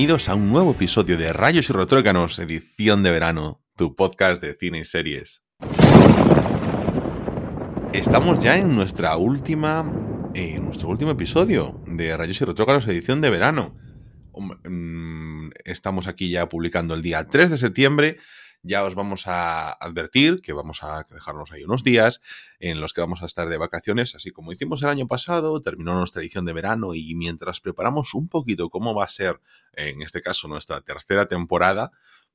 [0.00, 4.54] Bienvenidos a un nuevo episodio de Rayos y Retrócanos, edición de verano, tu podcast de
[4.54, 5.44] cine y series.
[7.92, 9.84] Estamos ya en nuestra última,
[10.32, 13.76] en nuestro último episodio de Rayos y Retrócanos, edición de verano.
[14.64, 18.16] Mm, estamos aquí ya publicando el día 3 de septiembre
[18.62, 22.20] ya os vamos a advertir que vamos a dejarnos ahí unos días
[22.58, 25.94] en los que vamos a estar de vacaciones, así como hicimos el año pasado, terminó
[25.94, 29.40] nuestra edición de verano y mientras preparamos un poquito cómo va a ser,
[29.72, 31.90] en este caso, nuestra tercera temporada,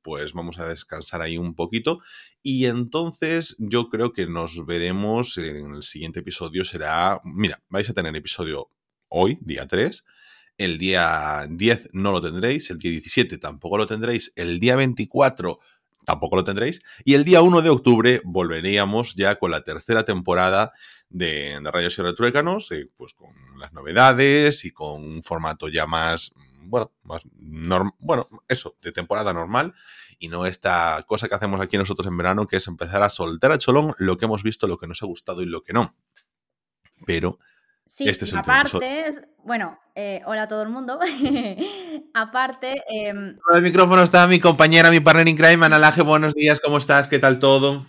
[0.05, 1.99] pues vamos a descansar ahí un poquito.
[2.43, 6.63] Y entonces yo creo que nos veremos en el siguiente episodio.
[6.63, 8.69] Será, mira, vais a tener episodio
[9.07, 10.05] hoy, día 3.
[10.57, 15.59] El día 10 no lo tendréis, el día 17 tampoco lo tendréis, el día 24
[16.05, 16.81] tampoco lo tendréis.
[17.03, 20.73] Y el día 1 de octubre volveríamos ya con la tercera temporada
[21.09, 26.33] de, Rayos y Retruécanos, eh, pues con las novedades y con un formato ya más,
[26.61, 27.23] bueno, más
[27.99, 29.73] bueno, eso, de temporada normal
[30.19, 33.51] y no esta cosa que hacemos aquí nosotros en verano, que es empezar a soltar
[33.51, 35.95] a cholón lo que hemos visto, lo que nos ha gustado y lo que no.
[37.05, 37.39] Pero
[37.87, 39.09] Sí, este es el aparte,
[39.43, 40.99] bueno, eh, hola a todo el mundo.
[42.15, 42.83] aparte.
[42.89, 43.13] Eh,
[43.53, 46.01] el micrófono está mi compañera, mi partner in crime, Analaje.
[46.01, 47.07] Buenos días, ¿cómo estás?
[47.07, 47.85] ¿Qué tal todo?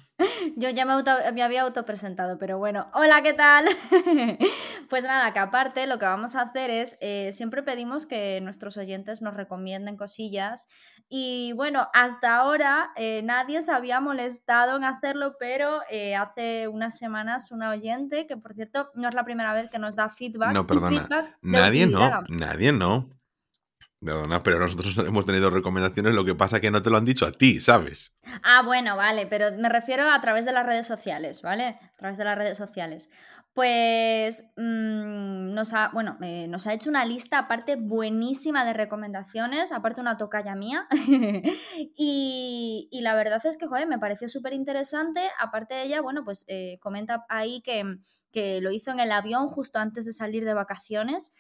[0.59, 3.67] Yo ya me, auto, me había autopresentado, pero bueno, hola, ¿qué tal?
[4.89, 8.79] pues nada, que aparte lo que vamos a hacer es, eh, siempre pedimos que nuestros
[8.79, 10.67] oyentes nos recomienden cosillas
[11.11, 16.97] y bueno, hasta ahora eh, nadie se había molestado en hacerlo, pero eh, hace unas
[16.97, 20.55] semanas una oyente, que por cierto no es la primera vez que nos da feedback.
[20.55, 23.11] No, perdona, nadie no, nadie no.
[24.07, 27.27] Perdona, pero nosotros hemos tenido recomendaciones, lo que pasa que no te lo han dicho
[27.27, 28.13] a ti, ¿sabes?
[28.45, 31.65] Ah, bueno, vale, pero me refiero a través de las redes sociales, ¿vale?
[31.65, 33.11] A través de las redes sociales.
[33.53, 39.73] Pues mm, nos, ha, bueno, eh, nos ha hecho una lista aparte buenísima de recomendaciones,
[39.73, 40.87] aparte una tocaya mía.
[41.97, 45.21] y, la verdad es que, joder, me pareció súper interesante.
[45.41, 47.83] Aparte de ella, bueno, pues eh, comenta ahí que,
[48.31, 51.33] que lo hizo en el avión justo antes de salir de vacaciones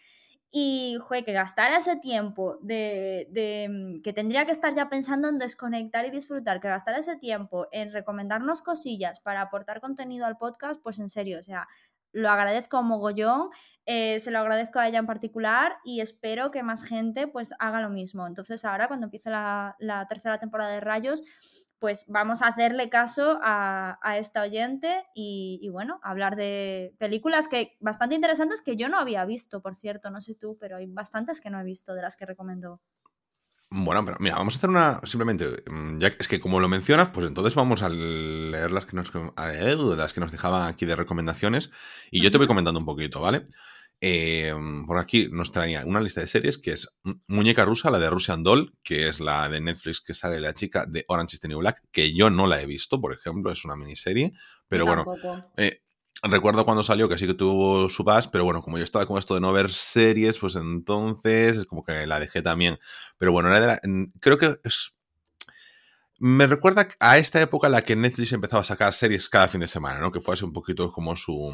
[0.58, 5.28] y, joder, que gastara ese tiempo de, de, mm, que tendría que estar ya pensando
[5.28, 10.38] en desconectar y disfrutar, que gastara ese tiempo en recomendarnos cosillas para aportar contenido al
[10.38, 11.68] podcast, pues en serio, o sea,
[12.10, 13.50] lo agradezco mogollón,
[13.84, 17.82] eh, se lo agradezco a ella en particular y espero que más gente pues haga
[17.82, 18.26] lo mismo.
[18.26, 21.22] Entonces ahora cuando empiece la, la tercera temporada de Rayos,
[21.78, 28.14] pues vamos a hacerle caso a, esta oyente y, bueno, hablar de películas que bastante
[28.14, 31.50] interesantes que yo no había visto, por cierto, no sé tú, pero hay bastantes que
[31.50, 32.80] no he visto de las que recomendó.
[33.68, 35.00] Bueno, pero mira, vamos a hacer una.
[35.02, 38.94] Simplemente, mm, ya es que como lo mencionas, pues entonces vamos a leer las que
[38.96, 41.72] nos, las que nos dejaban aquí de recomendaciones
[42.10, 43.48] y yo te voy comentando un poquito, ¿vale?
[44.00, 44.54] Eh,
[44.86, 46.88] por aquí nos traía una lista de series que es
[47.28, 50.84] Muñeca Rusa, la de Russian Doll, que es la de Netflix que sale la chica
[50.86, 53.64] de Orange is the New Black, que yo no la he visto, por ejemplo, es
[53.64, 54.32] una miniserie,
[54.68, 55.04] pero bueno,
[55.56, 55.80] eh,
[56.22, 59.18] recuerdo cuando salió que sí que tuvo su paz, pero bueno, como yo estaba con
[59.18, 62.78] esto de no ver series, pues entonces es como que la dejé también.
[63.16, 63.48] Pero bueno,
[64.20, 64.96] creo que es
[66.18, 69.60] me recuerda a esta época en la que Netflix empezaba a sacar series cada fin
[69.60, 70.12] de semana, ¿no?
[70.12, 71.52] Que fue así un poquito como su,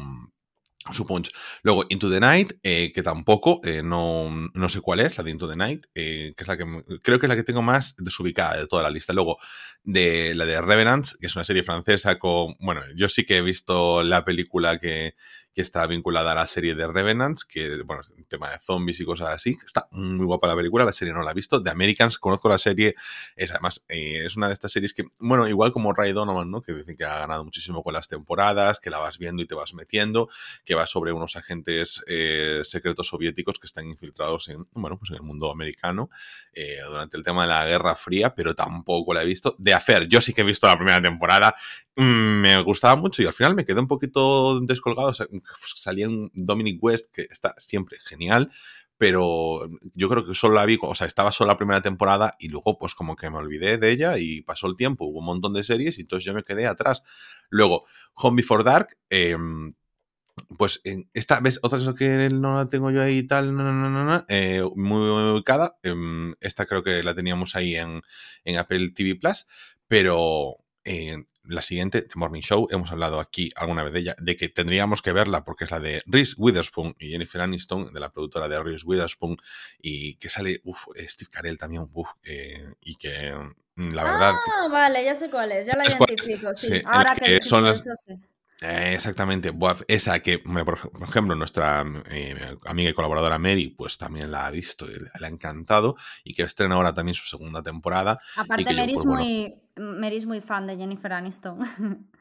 [0.91, 1.31] su punch.
[1.61, 5.31] Luego, Into the Night, eh, que tampoco, eh, no, no, sé cuál es, la de
[5.31, 6.65] Into the Night, eh, que es la que
[7.01, 9.13] creo que es la que tengo más desubicada de toda la lista.
[9.13, 9.37] Luego,
[9.83, 12.55] de la de Revenants, que es una serie francesa con.
[12.59, 15.15] Bueno, yo sí que he visto la película que,
[15.53, 19.29] que está vinculada a la serie de Revenants, que, bueno, tema de zombies y cosas
[19.29, 19.57] así.
[19.63, 21.59] Está muy guapa la película, la serie no la he visto.
[21.59, 22.95] De Americans, conozco la serie,
[23.35, 26.61] es además, eh, es una de estas series que, bueno, igual como Ray Donovan, ¿no?
[26.61, 29.53] Que dicen que ha ganado muchísimo con las temporadas, que la vas viendo y te
[29.53, 30.29] vas metiendo,
[30.65, 35.17] que va sobre unos agentes eh, secretos soviéticos que están infiltrados en, bueno, pues en
[35.17, 36.09] el mundo americano
[36.53, 39.55] eh, durante el tema de la Guerra Fría, pero tampoco la he visto.
[39.59, 41.55] De Affair, yo sí que he visto la primera temporada,
[41.95, 45.09] me gustaba mucho y al final me quedé un poquito descolgado.
[45.09, 45.27] O sea,
[45.75, 48.51] salía en Dominic West, que está siempre genial,
[48.97, 52.49] pero yo creo que solo la vi, o sea, estaba solo la primera temporada y
[52.49, 55.53] luego pues como que me olvidé de ella y pasó el tiempo, hubo un montón
[55.53, 57.03] de series y entonces yo me quedé atrás.
[57.49, 57.85] Luego,
[58.15, 59.73] Home Before Dark, em,
[60.57, 61.59] pues en esta, ¿ves?
[61.63, 64.63] Otra cosa que no la tengo yo ahí y tal, no, no, no, no, eh,
[64.75, 65.77] muy ubicada.
[65.83, 68.01] Em, esta creo que la teníamos ahí en,
[68.45, 69.47] en Apple TV Plus,
[69.87, 74.37] pero eh, la siguiente, The Morning Show, hemos hablado aquí alguna vez de ella, de
[74.37, 78.11] que tendríamos que verla porque es la de Reese Witherspoon y Jennifer Aniston, de la
[78.11, 79.37] productora de Reese Witherspoon,
[79.81, 83.33] y que sale, uff, Steve Carell también, uff, eh, y que
[83.75, 84.33] mm, la verdad...
[84.35, 86.81] Ah, vale, ya sé cuál es, ya la identifico, sí.
[86.85, 87.85] Ahora que, son las,
[88.61, 89.53] Eh, exactamente,
[89.87, 94.85] esa que, por ejemplo, nuestra eh, amiga y colaboradora Mary, pues también la ha visto
[94.85, 98.17] y le ha encantado y que estrena ahora también su segunda temporada.
[98.37, 101.59] Aparte, Mary, es muy, Mary es muy fan de Jennifer Aniston.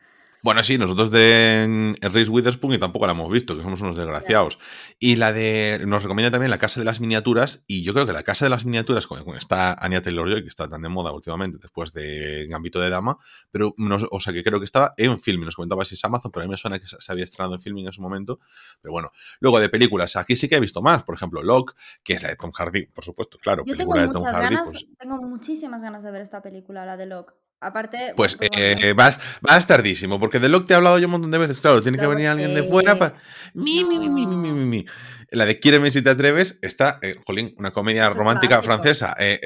[0.44, 4.58] Bueno, sí, nosotros de Reese Witherspoon y tampoco la hemos visto, que somos unos desgraciados.
[4.98, 5.84] Y la de.
[5.86, 7.62] Nos recomienda también La Casa de las Miniaturas.
[7.68, 10.48] Y yo creo que La Casa de las Miniaturas, con está Anya Taylor Joy, que
[10.48, 13.18] está tan de moda últimamente después de Gambito de Dama.
[13.52, 13.76] Pero,
[14.10, 15.44] o sea, que creo que estaba en filming.
[15.46, 17.60] Nos comentaba si es Amazon, pero a mí me suena que se había estrenado en
[17.60, 18.40] filming en su momento.
[18.80, 21.04] Pero bueno, luego de películas, aquí sí que he visto más.
[21.04, 23.62] Por ejemplo, Locke, que es la de Tom Hardy, por supuesto, claro.
[23.64, 27.34] Yo tengo muchas ganas, pues tengo muchísimas ganas de ver esta película, la de Locke.
[27.62, 28.12] Aparte.
[28.16, 31.12] Pues, pues eh, vas, vas, tardísimo, porque de lo que te he hablado yo un
[31.12, 33.14] montón de veces, claro, tiene que venir alguien de fuera para.
[33.54, 34.86] Mi, mi, mi, mi, mi, mi, mi.
[35.30, 39.14] La de Quiéreme si te atreves está, eh, jolín, una comedia romántica francesa.
[39.18, 39.40] Eh,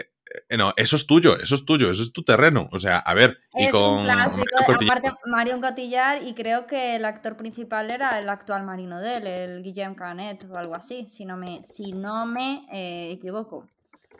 [0.48, 2.68] eh, no, eso es tuyo, eso es tuyo, eso es tu terreno.
[2.72, 3.98] O sea, a ver, y con.
[3.98, 8.98] Un clásico, aparte, Marion Cotillard, y creo que el actor principal era el actual marino
[8.98, 12.64] de él, el Guillaume Canet o algo así, si no me, si no me
[13.12, 13.68] equivoco.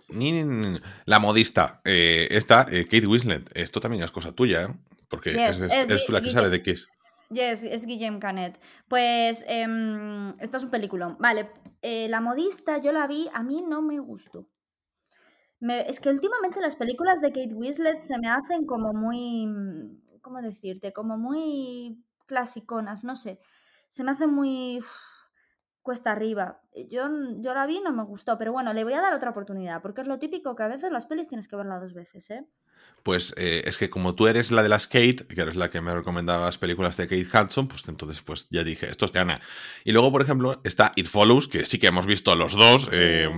[0.09, 4.69] La modista, eh, esta, eh, Kate Winslet, esto también es cosa tuya, ¿eh?
[5.09, 5.67] Porque es,
[6.05, 6.89] tú la que sabe de qué es.
[7.31, 8.61] Yes, es Guillem Canet.
[8.89, 11.17] Pues em, esta es un peliculón.
[11.19, 11.51] Vale,
[11.83, 14.49] la modista yo la vi, a mí no me gustó.
[15.61, 19.49] es que últimamente las películas de Kate Winslet se me hacen como muy,
[20.23, 20.93] ¿cómo decirte?
[20.93, 23.39] Como muy clasiconas, no sé.
[23.89, 24.81] Se me hacen muy
[25.87, 26.61] cuesta arriba.
[26.75, 29.15] Eh, yo, yo la vi y no me gustó, pero bueno, le voy a dar
[29.15, 31.95] otra oportunidad, porque es lo típico que a veces las pelis tienes que verla dos
[31.95, 32.45] veces, ¿eh?
[33.05, 35.81] Pues eh, es que como tú eres la de las Kate, que eres la que
[35.81, 39.41] me recomendabas películas de Kate Hudson, pues entonces pues ya dije, esto es de Ana.
[39.85, 43.31] Y luego, por ejemplo, está It Follows, que sí que hemos visto los dos, eh,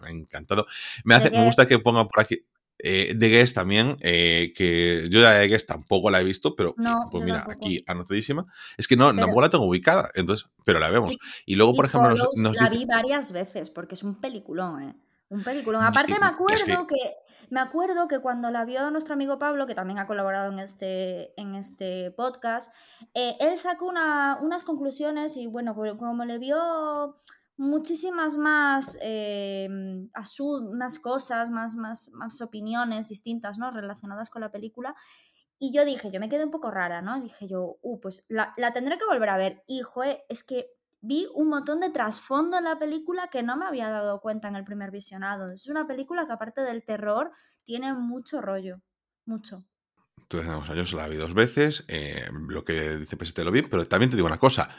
[0.00, 0.66] me ha encantado.
[1.02, 2.44] Me, hace, me gusta que ponga por aquí,
[2.82, 6.74] eh, de Guest también, eh, que yo de Guest tampoco la he visto, pero
[7.10, 8.46] pues mira, aquí anotadísima.
[8.76, 11.16] Es que no, tampoco la tengo ubicada, entonces, pero la vemos.
[11.46, 14.94] Y luego, por ejemplo, nos, la vi varias veces porque es un peliculón, ¿eh?
[15.28, 15.84] Un peliculón.
[15.84, 16.96] Aparte me acuerdo que...
[17.50, 21.40] me acuerdo que cuando la vio nuestro amigo Pablo, que también ha colaborado en este,
[21.40, 22.74] en este podcast,
[23.14, 27.16] eh, él sacó unas conclusiones y bueno, como le vio
[27.60, 28.98] muchísimas más,
[30.72, 33.70] más cosas, más, más, más opiniones distintas, ¿no?
[33.70, 34.96] Relacionadas con la película.
[35.58, 37.20] Y yo dije, yo me quedé un poco rara, ¿no?
[37.20, 39.62] Dije yo, uh, pues la, tendré que volver a ver.
[39.66, 39.82] Y,
[40.30, 40.70] es que
[41.02, 44.56] vi un montón de trasfondo en la película que no me había dado cuenta en
[44.56, 45.52] el primer visionado.
[45.52, 47.30] Es una película que aparte del terror,
[47.64, 48.80] tiene mucho rollo,
[49.26, 49.66] mucho.
[50.16, 54.08] Entonces, yo la vi dos veces, eh, lo que dice te lo vi, pero también
[54.08, 54.70] te digo una cosa,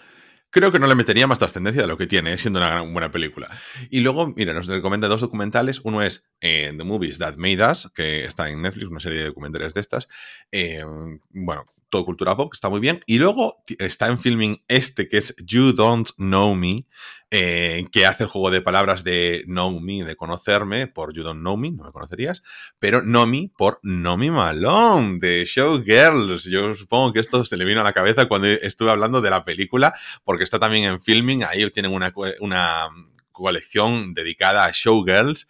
[0.52, 3.48] creo que no le metería más trascendencia de lo que tiene, siendo una buena película.
[3.90, 5.82] Y luego, mira, nos recomienda dos documentales.
[5.84, 9.26] Uno es eh, The Movies That Made Us, que está en Netflix, una serie de
[9.26, 10.08] documentales de estas.
[10.52, 10.84] Eh,
[11.30, 13.02] bueno, todo cultura pop, está muy bien.
[13.06, 16.88] Y luego está en filming este que es You Don't Know Me,
[17.30, 21.42] eh, que hace el juego de palabras de Know Me, de conocerme, por You Don't
[21.42, 22.42] Know Me, no me conocerías,
[22.80, 26.46] pero Know Me por Know Me Malone, de Showgirls.
[26.46, 29.46] Yo supongo que esto se le vino a la cabeza cuando estuve hablando de la
[29.46, 32.90] película, porque está también en filming, ahí tienen una, una
[33.32, 35.48] colección dedicada a Showgirls.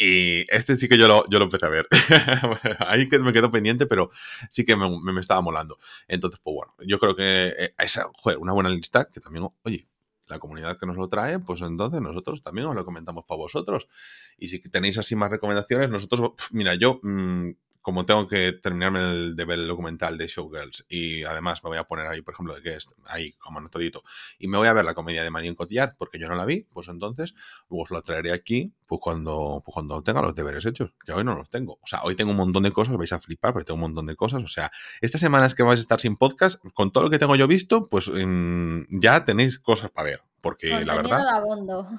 [0.00, 1.88] Y este sí que yo lo, yo lo empecé a ver.
[2.86, 4.10] Ahí que me quedó pendiente, pero
[4.48, 5.76] sí que me, me, estaba molando.
[6.06, 9.88] Entonces, pues bueno, yo creo que eh, esa, joder, una buena lista que también, oye,
[10.28, 13.88] la comunidad que nos lo trae, pues entonces nosotros también os lo comentamos para vosotros.
[14.36, 17.50] Y si tenéis así más recomendaciones, nosotros, mira, yo mm,
[17.80, 19.00] como tengo que terminarme
[19.34, 22.54] de ver el documental de Showgirls y además me voy a poner ahí, por ejemplo,
[22.54, 24.02] de Guest, ahí como anotadito,
[24.38, 26.66] y me voy a ver la comedia de Marion Cotillard porque yo no la vi,
[26.72, 27.34] pues entonces
[27.68, 31.22] luego os la traeré aquí pues cuando, pues cuando tenga los deberes hechos, que hoy
[31.22, 31.74] no los tengo.
[31.74, 34.06] O sea, hoy tengo un montón de cosas, vais a flipar porque tengo un montón
[34.06, 34.42] de cosas.
[34.42, 37.36] O sea, estas semanas que vais a estar sin podcast, con todo lo que tengo
[37.36, 40.22] yo visto, pues mm, ya tenéis cosas para ver.
[40.40, 41.24] Porque la verdad.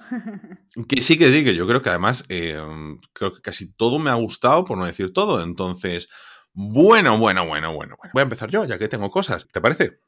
[0.87, 2.57] que sí, que sí, que yo creo que además eh,
[3.13, 5.43] creo que casi todo me ha gustado, por no decir todo.
[5.43, 6.09] Entonces,
[6.53, 8.11] bueno, bueno, bueno, bueno, bueno.
[8.13, 9.47] Voy a empezar yo, ya que tengo cosas.
[9.47, 9.99] ¿Te parece?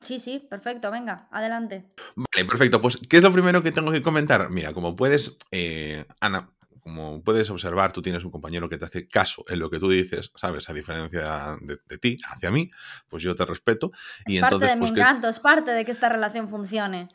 [0.00, 1.92] Sí, sí, perfecto, venga, adelante.
[2.16, 2.80] Vale, perfecto.
[2.80, 4.48] Pues, ¿qué es lo primero que tengo que comentar?
[4.50, 9.06] Mira, como puedes, eh, Ana, como puedes observar, tú tienes un compañero que te hace
[9.06, 10.68] caso en lo que tú dices, ¿sabes?
[10.70, 12.70] A diferencia de, ti, hacia mí,
[13.08, 13.92] pues yo te respeto.
[14.24, 17.08] Es y parte entonces, de mi pues, encanto, es parte de que esta relación funcione.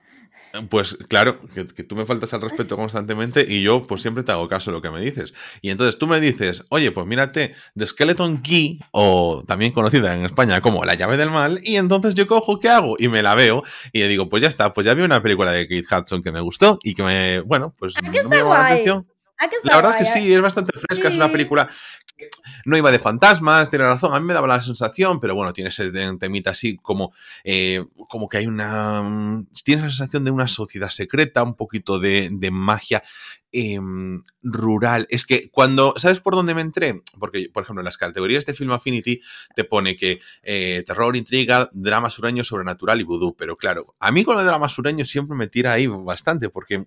[0.69, 4.47] Pues claro, que, tú me faltas al respeto constantemente y yo pues siempre te hago
[4.47, 5.33] caso de lo que me dices.
[5.61, 10.25] Y entonces tú me dices, oye, pues mírate The Skeleton Key, o también conocida en
[10.25, 12.95] España como La llave del mal, y entonces yo cojo, ¿qué hago?
[12.99, 15.51] Y me la veo y le digo, pues ya está, pues ya vi una película
[15.51, 18.67] de Kate Hudson que me gustó y que me, bueno, pues no me llamó la
[18.67, 19.07] atención.
[19.63, 21.69] La verdad es que sí, es bastante fresca, es una película
[22.15, 22.29] que
[22.65, 25.69] no iba de fantasmas, tiene razón, a mí me daba la sensación, pero bueno, tiene
[25.69, 27.13] ese temita así como,
[27.43, 29.01] eh, como que hay una...
[29.01, 33.03] Mm, tienes la sensación de una sociedad secreta, un poquito de, de magia
[33.57, 35.07] Em, rural.
[35.09, 37.01] Es que cuando, ¿sabes por dónde me entré?
[37.17, 39.21] Porque, por ejemplo, en las categorías de Film Affinity
[39.55, 43.33] te pone que eh, terror, intriga, drama sureño, sobrenatural y vudú.
[43.37, 46.83] Pero claro, a mí con el drama sureño siempre me tira ahí bastante porque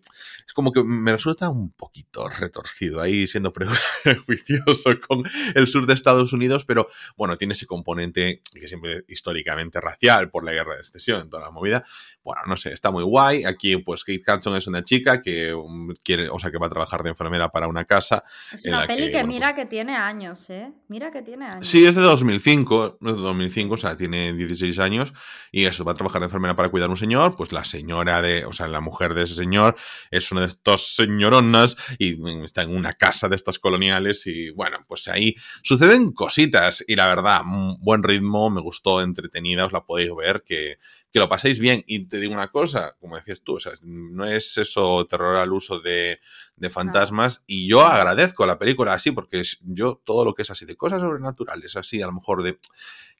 [0.46, 3.50] es como que me resulta un poquito retorcido ahí siendo
[4.04, 5.22] prejuicioso con
[5.54, 10.44] el sur de Estados Unidos, pero bueno, tiene ese componente que siempre históricamente racial por
[10.44, 11.86] la guerra de secesión, toda la movida.
[12.28, 13.44] Bueno, no sé, está muy guay.
[13.44, 16.68] Aquí, pues, Kate Hudson es una chica que um, quiere, o sea, que va a
[16.68, 18.22] trabajar de enfermera para una casa.
[18.52, 20.70] Es una peli que, mira pues que tiene años, ¿eh?
[20.88, 21.66] Mira que tiene años.
[21.66, 25.14] Sí, es de 2005, es de 2005, o sea, tiene 16 años
[25.50, 28.20] y eso, va a trabajar de enfermera para cuidar a un señor, pues la señora
[28.20, 29.76] de, o sea, la mujer de ese señor
[30.10, 34.84] es una de estas señoronas y está en una casa de estas coloniales y bueno,
[34.86, 37.40] pues ahí suceden cositas y la verdad,
[37.78, 40.76] buen ritmo, me gustó, entretenida, os la podéis ver, que,
[41.18, 41.82] que lo paséis bien.
[41.86, 45.52] Y te digo una cosa, como decías tú, o sea, no es eso terror al
[45.52, 46.20] uso de,
[46.56, 47.42] de fantasmas.
[47.46, 51.00] Y yo agradezco la película así, porque yo todo lo que es así de cosas
[51.00, 52.58] sobrenaturales, así a lo mejor de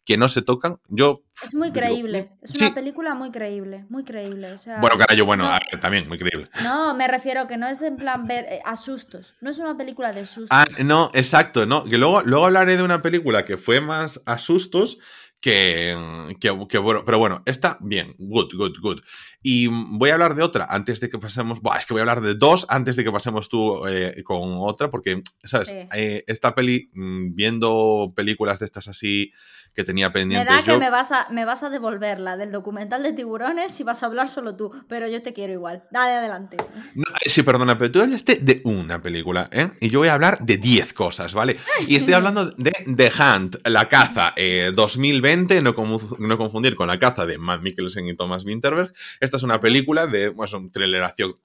[0.05, 1.23] que no se tocan, yo...
[1.45, 4.55] Es muy creíble, es una película muy creíble, muy creíble.
[4.81, 5.47] bueno, carajo, bueno,
[5.83, 6.49] también, muy creíble.
[6.63, 10.15] No, me refiero que no es en plan ver eh, asustos, no es una película
[10.15, 10.49] de sustos.
[10.51, 14.97] Ah, no, exacto, no, que luego, luego hablaré de una película que fue más asustos,
[15.41, 15.97] que,
[16.41, 19.01] que, bueno, pero bueno, está bien, good, good, good.
[19.43, 22.21] Y voy a hablar de otra antes de que pasemos, es que voy a hablar
[22.21, 25.73] de dos antes de que pasemos tú eh, con otra, porque, ¿sabes?
[25.95, 29.33] Eh, esta peli, mm, viendo películas de estas así
[29.75, 30.49] que tenía pendientes.
[30.49, 33.79] Me da que me, vas a, me vas a devolver la del documental de tiburones
[33.81, 35.85] y vas a hablar solo tú, pero yo te quiero igual.
[35.91, 36.57] Dale adelante.
[36.97, 39.71] Eh, sí, perdona, pero tú hablaste de una película, ¿eh?
[39.81, 41.57] Y yo voy a hablar de 10 cosas, ¿vale?
[41.87, 44.35] Y estoy hablando de The Hunt, La Caza,
[44.75, 45.75] 2020, no,
[46.19, 48.93] no, confundir con La Caza de Matt Mikkelsen y Thomas Winterberg.
[49.21, 51.37] Esta es una película de, pues, un thrilleración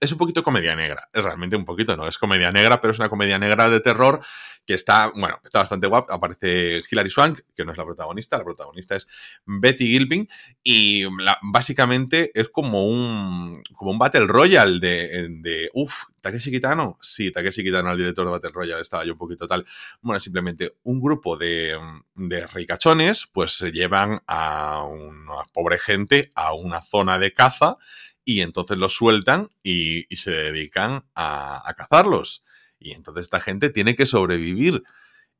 [0.00, 1.08] es un poquito comedia negra.
[1.12, 4.20] Es realmente un poquito, no es comedia negra, pero es una comedia negra de terror
[4.68, 6.12] que está, bueno, está bastante guapa.
[6.12, 9.08] Aparece Hilary Swank, que no es la protagonista, la protagonista es
[9.46, 10.28] Betty Gilpin,
[10.62, 11.06] y
[11.40, 16.98] básicamente es como un, como un Battle Royale de, de uff, Takeshi Kitano.
[17.00, 19.64] Sí, Takeshi Kitano, el director de Battle Royale, estaba yo un poquito tal.
[20.02, 21.74] Bueno, simplemente un grupo de,
[22.14, 27.78] de ricachones, pues se llevan a una pobre gente a una zona de caza
[28.22, 32.44] y entonces los sueltan y, se dedican a, cazarlos.
[32.78, 34.82] Y entonces esta gente tiene que sobrevivir.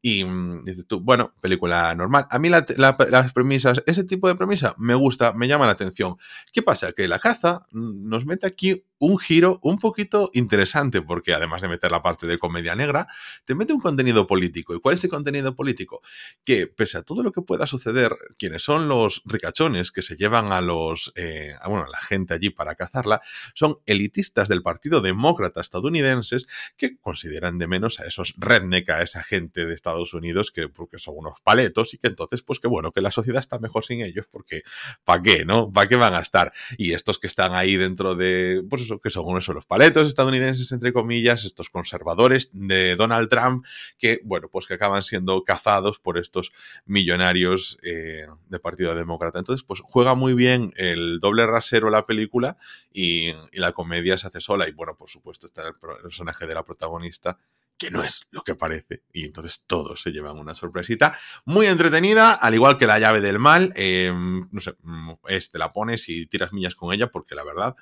[0.00, 2.26] Y mm, dices tú, bueno, película normal.
[2.30, 6.16] A mí las premisas, ese tipo de premisa me gusta, me llama la atención.
[6.52, 6.92] ¿Qué pasa?
[6.92, 11.68] Que la caza mm, nos mete aquí un giro un poquito interesante, porque además de
[11.68, 13.06] meter la parte de comedia negra,
[13.44, 14.74] te mete un contenido político.
[14.74, 16.02] ¿Y cuál es ese contenido político?
[16.44, 20.52] Que pese a todo lo que pueda suceder, quienes son los ricachones que se llevan
[20.52, 23.20] a los, eh, bueno, a la gente allí para cazarla,
[23.54, 29.22] son elitistas del Partido Demócrata estadounidenses que consideran de menos a esos redneck, a esa
[29.22, 32.92] gente de Estados Unidos que porque son unos paletos y que entonces, pues que bueno,
[32.92, 34.62] que la sociedad está mejor sin ellos, porque
[35.04, 35.72] ¿para qué, no?
[35.72, 36.52] ¿Para qué van a estar?
[36.76, 40.92] Y estos que están ahí dentro de, pues que son unos los paletos estadounidenses, entre
[40.92, 43.64] comillas, estos conservadores de Donald Trump,
[43.98, 46.52] que, bueno, pues que acaban siendo cazados por estos
[46.84, 49.38] millonarios eh, del Partido Demócrata.
[49.38, 52.56] Entonces, pues juega muy bien el doble rasero la película
[52.92, 54.68] y, y la comedia se hace sola.
[54.68, 57.38] Y bueno, por supuesto, está el personaje de la protagonista
[57.78, 59.04] que no es lo que parece.
[59.12, 63.38] Y entonces todos se llevan una sorpresita muy entretenida, al igual que la llave del
[63.38, 63.72] mal.
[63.76, 67.44] Em, no sé, mm, es, te la pones y tiras millas con ella, porque la
[67.44, 67.76] verdad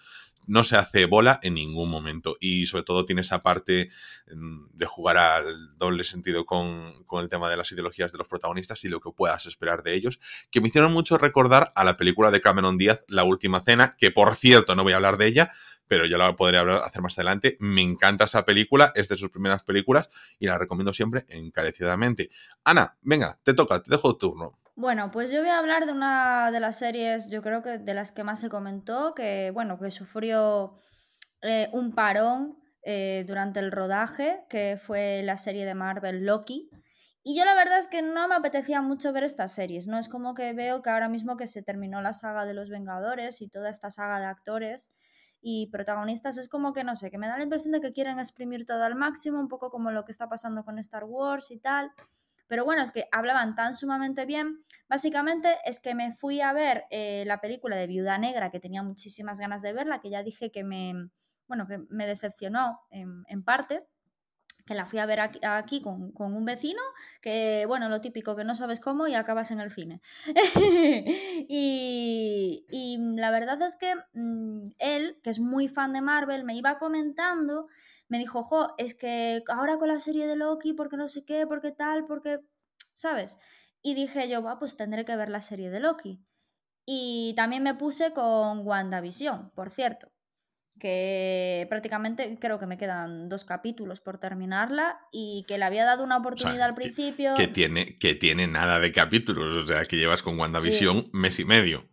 [0.46, 2.36] no se hace bola en ningún momento.
[2.40, 3.90] Y sobre todo tiene esa parte
[4.34, 8.28] mm, de jugar al doble sentido con, con, el tema de las ideologías de los
[8.28, 11.96] protagonistas y lo que puedas esperar de ellos, que me hicieron mucho recordar a la
[11.96, 15.26] película de Cameron Díaz, La Última Cena, que por cierto no voy a hablar de
[15.26, 15.52] ella,
[15.88, 17.56] pero ya la podré hablar, hacer más adelante.
[17.60, 22.30] Me encanta esa película, es de sus primeras películas y la recomiendo siempre encarecidamente.
[22.64, 24.58] Ana, venga, te toca, te dejo el turno.
[24.78, 27.94] Bueno, pues yo voy a hablar de una de las series, yo creo que de
[27.94, 30.74] las que más se comentó, que bueno, que sufrió
[31.40, 36.68] eh, un parón eh, durante el rodaje, que fue la serie de Marvel Loki.
[37.22, 39.98] Y yo la verdad es que no me apetecía mucho ver estas series, ¿no?
[39.98, 43.40] Es como que veo que ahora mismo que se terminó la saga de los Vengadores
[43.40, 44.92] y toda esta saga de actores,
[45.40, 48.18] y protagonistas es como que no sé, que me da la impresión de que quieren
[48.18, 51.58] exprimir todo al máximo, un poco como lo que está pasando con Star Wars y
[51.58, 51.92] tal.
[52.48, 54.64] Pero bueno, es que hablaban tan sumamente bien.
[54.88, 58.82] Básicamente es que me fui a ver eh, la película de Viuda Negra, que tenía
[58.82, 61.10] muchísimas ganas de verla, que ya dije que me,
[61.48, 63.84] bueno, que me decepcionó en, parte,
[64.64, 66.80] que la fui a ver aquí, con, un vecino,
[67.20, 70.00] que bueno, lo típico, que no sabes cómo y acabas en el cine.
[71.48, 76.54] y, y, la verdad es que mm, él, que es muy fan de Marvel, me
[76.56, 77.68] iba comentando,
[78.08, 81.46] me dijo, jo, es que ahora con la serie de Loki, porque no sé qué,
[81.46, 82.40] porque tal, porque,
[82.92, 83.38] ¿sabes?
[83.82, 86.24] Y dije yo, va, pues tendré que ver la serie de Loki.
[86.86, 90.12] Y también me puse con WandaVision, por cierto,
[90.78, 96.04] que prácticamente creo que me quedan dos capítulos por terminarla y que le había dado
[96.04, 97.34] una oportunidad al principio.
[97.34, 101.44] Que, tiene, que tiene nada de capítulos, o sea, que llevas con WandaVision mes y
[101.44, 101.88] medio.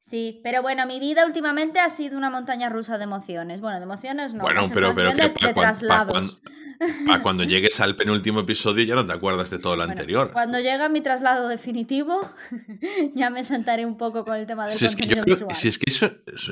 [0.00, 3.60] Sí, pero bueno, mi vida últimamente ha sido una montaña rusa de emociones.
[3.60, 4.42] Bueno, de emociones no.
[4.42, 6.40] Bueno, pero, pero que de, traslados.
[7.06, 10.30] Para cuando, llegues al penúltimo episodio ya no te acuerdas de todo lo anterior.
[10.32, 12.20] Cuando llega mi traslado definitivo,
[13.14, 15.78] ya me sentaré un poco con el tema del si contenido es que Si es
[15.78, 15.90] que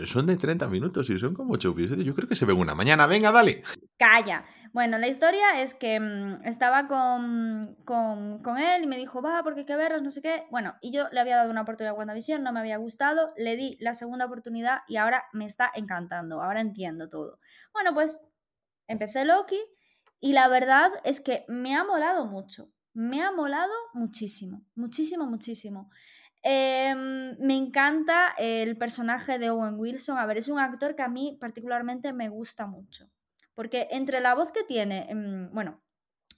[0.06, 2.74] son de 30 minutos y son como 8 episodios, yo creo que se ve una
[2.74, 3.06] mañana.
[3.06, 3.62] Venga, dale.
[3.96, 4.44] Calla.
[4.76, 9.60] Bueno, la historia es que mm, estaba con, con, él y me dijo, va, porque
[9.60, 10.46] hay que verlos, no sé qué.
[10.50, 13.56] Bueno, y yo le había dado una oportunidad a WandaVision, no me había gustado, le
[13.56, 17.40] di la segunda oportunidad y ahora me está encantando, ahora entiendo todo.
[17.72, 18.20] Bueno, pues
[18.86, 19.58] empecé Loki
[20.20, 25.88] y la verdad es que me ha molado mucho, me ha molado muchísimo, muchísimo, muchísimo.
[26.42, 31.08] Em, me encanta el personaje de Owen Wilson, a ver, es un actor que a
[31.08, 33.10] mí particularmente me gusta mucho.
[33.56, 35.82] Porque entre la voz que tiene, em, bueno,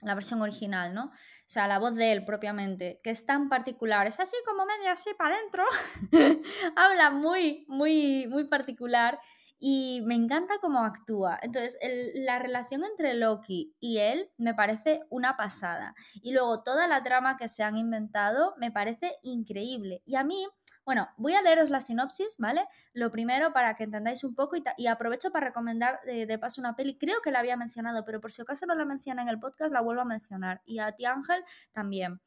[0.01, 1.07] la versión original, ¿no?
[1.07, 1.11] O
[1.47, 5.11] sea, la voz de él propiamente, que es tan particular, es así como medio así
[5.19, 5.65] para adentro,
[6.77, 9.19] habla muy, muy, muy particular
[9.59, 11.39] y me encanta cómo actúa.
[11.43, 11.79] Entonces,
[12.15, 15.95] la relación entre Loki y él me parece una pasada.
[16.23, 20.03] Y luego toda la trama que se han inventado me parece increíble.
[20.07, 20.47] Y a mí,
[20.89, 22.67] bueno, voy a leeros la sinopsis, ¿vale?
[22.95, 26.97] Lo primero para que entendáis un poco y, aprovecho para recomendar de, paso una peli.
[26.97, 29.71] Creo que la había mencionado, pero por si acaso no la menciona en el podcast,
[29.71, 30.63] la vuelvo a mencionar.
[30.65, 32.23] Y a ti, Ángel, también.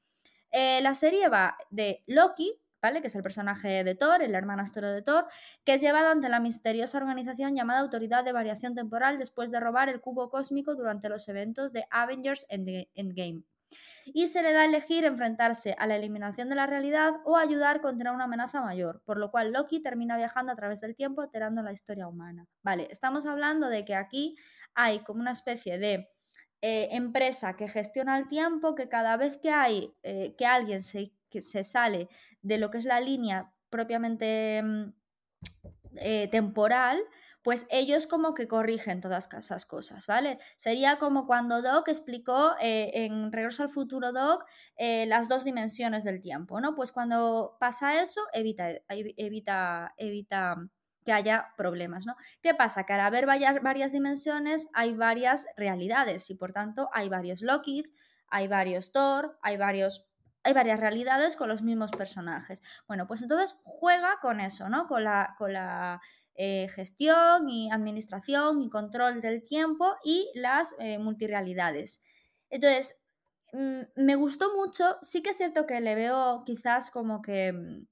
[0.51, 3.01] Eh, la serie va de Loki, ¿vale?
[3.01, 5.25] Que es el personaje de Thor, el hermanastro de Thor,
[5.63, 9.89] que es llevado ante la misteriosa organización llamada Autoridad de Variación Temporal después de robar
[9.89, 13.41] el cubo cósmico durante los eventos de Avengers Endgame
[14.05, 17.81] y se le da a elegir enfrentarse a la eliminación de la realidad o ayudar
[17.81, 21.61] contra una amenaza mayor, por lo cual Loki termina viajando a través del tiempo alterando
[21.61, 22.47] la historia humana.
[22.63, 24.35] Vale, estamos hablando de que aquí
[24.73, 26.09] hay como una especie de
[26.61, 31.11] eh, empresa que gestiona el tiempo, que cada vez que hay eh, que alguien se,
[31.29, 32.07] que se sale
[32.41, 34.93] de lo que es la línea propiamente mm,
[35.95, 37.01] eh, temporal,
[37.43, 40.37] pues ellos como que corrigen todas esas cosas, ¿vale?
[40.57, 44.45] Sería como cuando Doc explicó eh, en Regreso al Futuro Doc
[44.77, 46.75] eh, las dos dimensiones del tiempo, ¿no?
[46.75, 50.57] Pues cuando pasa eso, evita, evita, evita
[51.03, 52.15] que haya problemas, ¿no?
[52.41, 52.85] ¿Qué pasa?
[52.85, 57.95] Que al haber varias, dimensiones hay varias realidades y por tanto hay varios Lokis,
[58.27, 60.07] hay varios Thor, hay varios
[60.43, 62.63] hay varias realidades con los mismos personajes.
[62.87, 64.87] Bueno, pues entonces juega con eso, ¿no?
[64.87, 66.01] Con la, con la
[66.43, 72.01] eh, gestión y administración y control del tiempo y las eh, multirealidades.
[72.49, 72.99] Entonces,
[73.53, 77.85] mm, me gustó mucho, sí que es cierto que le veo quizás como que, mm,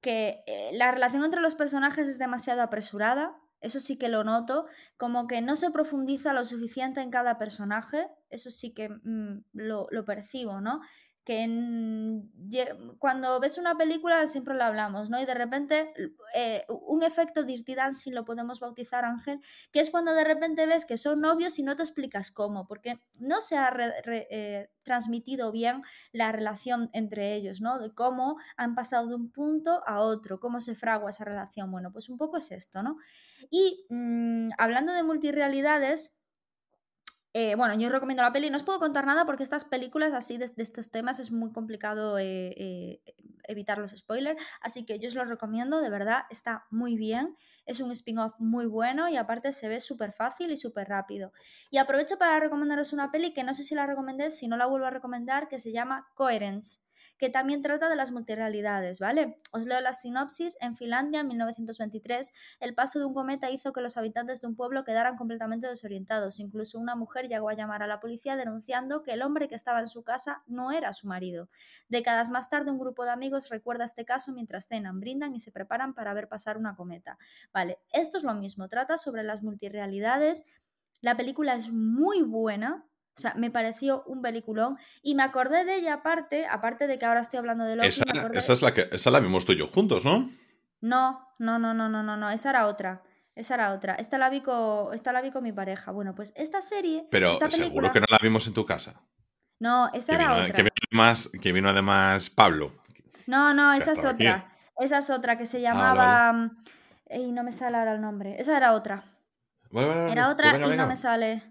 [0.00, 4.64] que eh, la relación entre los personajes es demasiado apresurada, eso sí que lo noto,
[4.96, 9.86] como que no se profundiza lo suficiente en cada personaje, eso sí que mm, lo,
[9.90, 10.80] lo, percibo, ¿no?
[11.24, 12.22] Que
[12.98, 15.20] cuando ves una película siempre lo hablamos, ¿no?
[15.20, 15.92] Y de repente
[16.34, 19.40] eh, un efecto Dirty Dancing lo podemos bautizar, Ángel,
[19.72, 23.00] que es cuando de repente ves que son novios y no te explicas cómo, porque
[23.14, 23.74] no se ha
[24.06, 25.82] eh, transmitido bien
[26.12, 27.78] la relación entre ellos, ¿no?
[27.78, 31.70] De cómo han pasado de un punto a otro, cómo se fragua esa relación.
[31.70, 32.98] Bueno, pues un poco es esto, ¿no?
[33.50, 36.16] Y mm, hablando de multirealidades,
[37.36, 38.48] eh, bueno, yo recomiendo la peli.
[38.48, 42.16] No os puedo contar nada porque estas películas así de, estos temas es muy complicado
[42.16, 43.02] eh, eh,
[43.48, 44.40] evitar los spoilers.
[44.60, 47.36] Así que yo os lo recomiendo, de verdad, está muy bien.
[47.66, 51.32] Es un spin-off muy bueno y aparte se ve súper fácil y súper rápido.
[51.72, 54.66] Y aprovecho para recomendaros una peli que no sé si la recomendé, si no la
[54.66, 56.84] vuelvo a recomendar, que se llama Coherence
[57.18, 59.36] que también trata de las multirealidades, ¿vale?
[59.52, 60.56] Os leo la sinopsis.
[60.60, 64.56] En Finlandia, en 1923, el paso de un cometa hizo que los habitantes de un
[64.56, 66.40] pueblo quedaran completamente desorientados.
[66.40, 69.80] Incluso una mujer llegó a llamar a la policía denunciando que el hombre que estaba
[69.80, 71.48] en su casa no era su marido.
[71.88, 75.52] Décadas más tarde, un grupo de amigos recuerda este caso mientras cenan, brindan y se
[75.52, 77.18] preparan para ver pasar una cometa.
[77.52, 80.44] Vale, esto es lo mismo, trata sobre las multirealidades.
[81.00, 85.76] La película es muy buena, o sea, me pareció un peliculón y me acordé de
[85.76, 87.88] ella aparte, aparte de que ahora estoy hablando de Loki.
[87.88, 90.30] Esa, esa es la que esa la vimos tú y yo juntos, ¿no?
[90.80, 93.02] No, no, no, no, no, no, no, esa era otra.
[93.36, 93.94] Esa era otra.
[93.94, 95.90] Esta la vi con, esta la vi con mi pareja.
[95.90, 97.06] Bueno, pues esta serie.
[97.10, 99.00] Pero esta seguro que no la vimos en tu casa.
[99.58, 100.52] No, esa era otra.
[100.52, 102.72] Que vino, además, que vino además Pablo.
[103.26, 104.52] No, no, esa es otra.
[104.78, 106.50] Esa es otra que se ah, llamaba.
[107.10, 108.40] Y no me sale ahora el nombre.
[108.40, 109.04] Esa era otra.
[109.72, 111.42] era otra pues y no me sale.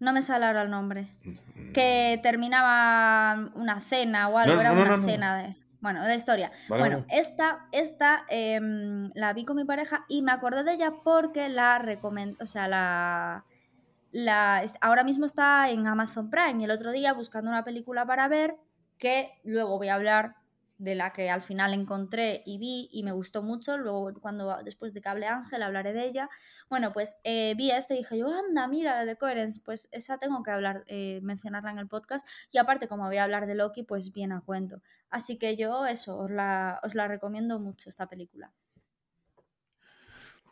[0.00, 1.08] No me sale ahora el nombre.
[1.24, 2.22] Mm, que mm.
[2.22, 4.60] terminaba una cena o algo.
[4.60, 5.56] era una cena de.
[5.80, 6.50] Bueno, de historia.
[6.68, 11.50] bueno, esta, esta em, la vi con mi pareja y me acordé de ella porque
[11.50, 13.44] la recomendó, o sea, la,
[14.10, 18.28] la, ahora mismo está en Amazon Prime y el otro día buscando una película para
[18.28, 18.56] ver
[18.96, 20.36] que luego voy a hablar
[20.78, 23.76] de la que al final encontré y vi y me gustó mucho.
[23.76, 26.28] Luego, cuando después de que hable Ángel, hablaré de ella.
[26.68, 29.88] Bueno, pues eh, vi a este y dije yo, anda, mira, la de Coherence, pues
[29.92, 32.26] esa tengo que hablar, eh, mencionarla en el podcast.
[32.52, 34.82] Y aparte, como voy a hablar de Loki, pues bien a cuento.
[35.10, 38.52] Así que yo, eso, os la, os la recomiendo mucho, esta película.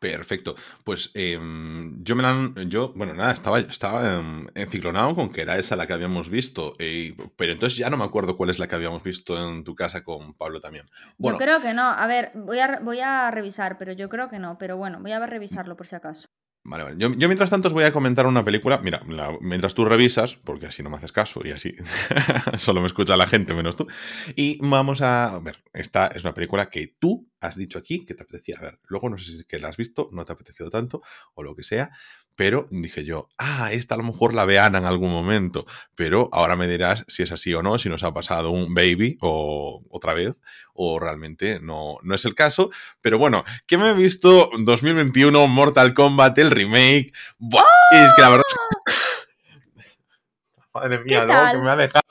[0.02, 0.56] Perfecto.
[0.82, 5.56] Pues em, yo me la, yo, bueno, nada, estaba, estaba em, enciclonado con que era
[5.58, 8.66] esa la que habíamos visto, eh, pero entonces ya no me acuerdo cuál es la
[8.66, 10.86] que habíamos visto en tu casa con Pablo también.
[11.18, 14.40] yo creo que no, a ver, voy a, voy a revisar, pero yo creo que
[14.40, 16.26] no, pero bueno, voy a revisarlo por si acaso.
[16.64, 16.96] Vale, vale.
[16.96, 18.78] Yo, mientras tanto os voy a comentar una película.
[18.78, 19.02] Mira,
[19.40, 21.74] mientras tú revisas, porque así no me haces caso y así
[22.58, 23.88] solo me escucha la gente menos tú.
[24.36, 28.22] Y vamos a ver, esta es una película que tú has dicho aquí que te
[28.22, 28.78] apetecía ver.
[28.86, 31.02] Luego no sé si es que la has visto, no te ha apetecido tanto
[31.34, 31.90] o lo que sea,
[32.36, 36.56] pero dije yo, ah, esta a lo mejor la vean en algún momento, pero ahora
[36.56, 40.14] me dirás si es así o no, si nos ha pasado un baby o otra
[40.14, 40.40] vez,
[40.74, 42.70] o realmente no, no es el caso.
[43.00, 47.12] Pero bueno, que me he visto 2021 Mortal Kombat, el remake.
[47.38, 48.92] Buah, es que la verdad es que...
[50.74, 52.02] Madre mía, luego que me ha dejado...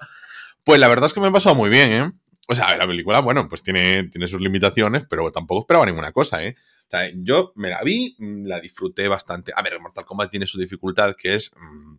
[0.64, 2.12] Pues la verdad es que me ha pasado muy bien, ¿eh?
[2.48, 6.44] O sea, la película, bueno, pues tiene, tiene sus limitaciones, pero tampoco esperaba ninguna cosa,
[6.44, 6.56] ¿eh?
[6.92, 9.54] Sea, yo me la vi, mm, la disfruté bastante.
[9.56, 11.96] A ver, Mortal Kombat tiene su dificultad, que es, mm,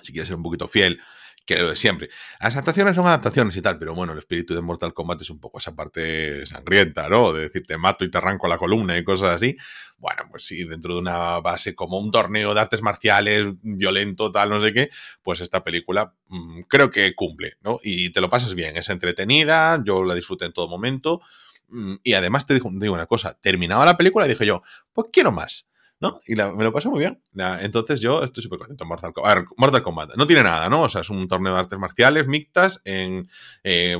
[0.00, 0.98] si quieres ser un poquito fiel
[1.46, 2.08] que lo de siempre.
[2.40, 5.40] Las adaptaciones son adaptaciones y tal, pero bueno, el espíritu de Mortal Kombat es un
[5.40, 7.32] poco esa parte sangrienta, ¿no?
[7.32, 9.56] De decir, te mato y te arranco la columna y cosas así.
[9.98, 14.50] Bueno, pues sí, dentro de una base como un torneo de artes marciales violento, tal,
[14.50, 14.90] no sé qué,
[15.22, 17.78] pues esta película mm, creo que cumple, ¿no?
[17.82, 21.20] Y te lo pasas bien, es entretenida, yo la disfruté en todo momento.
[21.68, 25.32] Mm, y además te digo, una cosa, terminaba la película y dije yo, pues quiero
[25.32, 25.70] más.
[26.00, 26.20] ¿no?
[26.26, 27.22] Y me lo pasó muy bien.
[27.60, 28.84] entonces yo estoy súper contento.
[28.84, 29.12] Mortal.
[29.24, 30.82] A ver, Mortal Kombat no tiene nada, ¿no?
[30.82, 33.28] O sea, es un torneo de artes marciales mixtas en,
[33.62, 33.96] eh,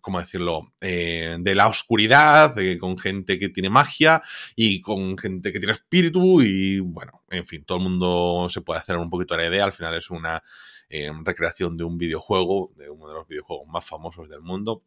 [0.00, 0.72] ¿cómo decirlo?
[0.80, 4.22] Eh, de la oscuridad, con gente que tiene magia
[4.54, 8.78] y con gente que tiene espíritu y, bueno, en fin, todo el mundo se puede
[8.78, 9.64] hacer un poquito la idea.
[9.64, 10.42] Al final es una
[10.88, 14.82] eh, recreación de un videojuego, de uno de los videojuegos más famosos del mundo.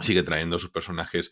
[0.00, 1.30] Sigue trayendo sus personajes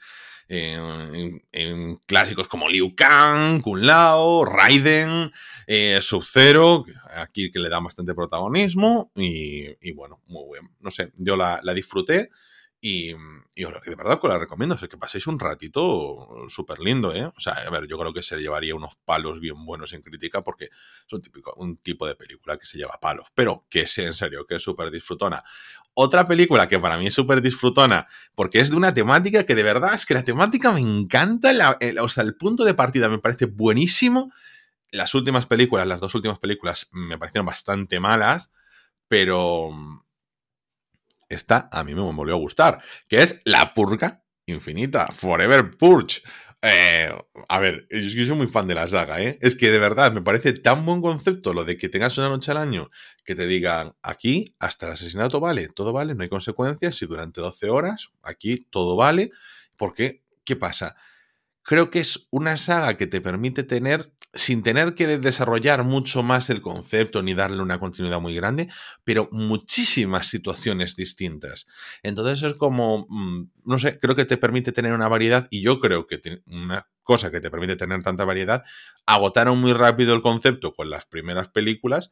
[0.48, 5.33] en, clásicos como Liu Kang, Kun Lao, Raiden,
[5.66, 10.70] eh, Sub-Zero, aquí que le da bastante protagonismo y, bueno, muy bien.
[10.81, 12.31] No sé, yo la, la disfruté
[12.87, 17.25] y, de verdad que la recomiendo, es que paséis un ratito súper lindo, ¿eh?
[17.25, 20.44] O sea, a ver, yo creo que se llevaría unos palos bien buenos en crítica
[20.44, 23.97] porque es un, típico, un tipo de película que se lleva palos, pero que es
[23.97, 25.42] en serio, que es súper disfrutona.
[25.94, 29.62] Otra película que para mí es súper disfrutona porque es de una temática que de
[29.62, 33.47] verdad es que la temática me encanta, o sea, el punto de partida me parece
[33.47, 34.31] buenísimo.
[34.90, 38.53] Las últimas películas, las dos últimas películas me parecieron bastante malas,
[39.09, 39.70] pero
[41.28, 46.22] esta a mí me volvió a gustar, que es La Purga Infinita, Forever Purge.
[46.60, 47.10] Eh,
[47.48, 49.38] a ver, yo soy muy fan de la saga, ¿eh?
[49.42, 52.52] Es que de verdad me parece tan buen concepto lo de que tengas una noche
[52.52, 52.90] al año
[53.24, 57.42] que te digan aquí hasta el asesinato vale, todo vale, no hay consecuencias, si durante
[57.42, 59.30] 12 horas aquí todo vale,
[59.76, 60.96] porque, ¿qué pasa?
[61.64, 66.51] creo que es una saga que te permite tener, sin tener que desarrollar mucho más
[66.51, 68.68] el concepto ni darle una continuidad muy grande,
[69.05, 71.66] pero muchísimas situaciones distintas.
[72.03, 75.79] Entonces es como, mm, no sé, creo que te permite tener una variedad y yo
[75.81, 78.64] creo que una cosa que te permite tener tanta variedad,
[79.07, 82.11] agotaron muy rápido el concepto con las primeras películas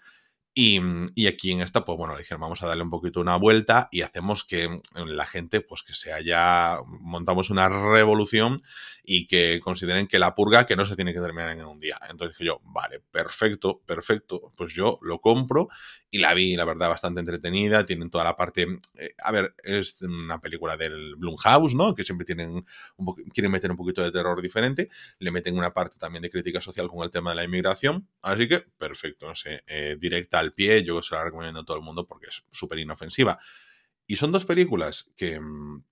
[0.54, 3.88] Mm, y, aquí en esta, pues bueno, dijeron, vamos a darle un poquito una vuelta
[3.90, 8.62] y hacemos que mm, la gente, pues que se haya, montamos una revolución
[9.02, 11.98] y que consideren que la purga que no se tiene que terminar en un día.
[12.08, 15.68] Entonces dije yo, vale, perfecto, perfecto, pues yo lo compro
[16.10, 18.66] y la vi, la verdad, bastante entretenida, tienen toda la parte,
[18.98, 21.94] eh, a ver, es una película del Blumhouse, ¿no?
[21.94, 22.64] Que siempre tienen
[22.96, 26.60] un quieren meter un poquito de terror diferente, le meten una parte también de crítica
[26.60, 30.52] social con el tema de la inmigración, así que perfecto, no sé, eh, directa al
[30.52, 33.38] pie, yo se la recomiendo a todo el mundo porque es súper inofensiva.
[34.06, 35.84] Y son dos películas que, mm,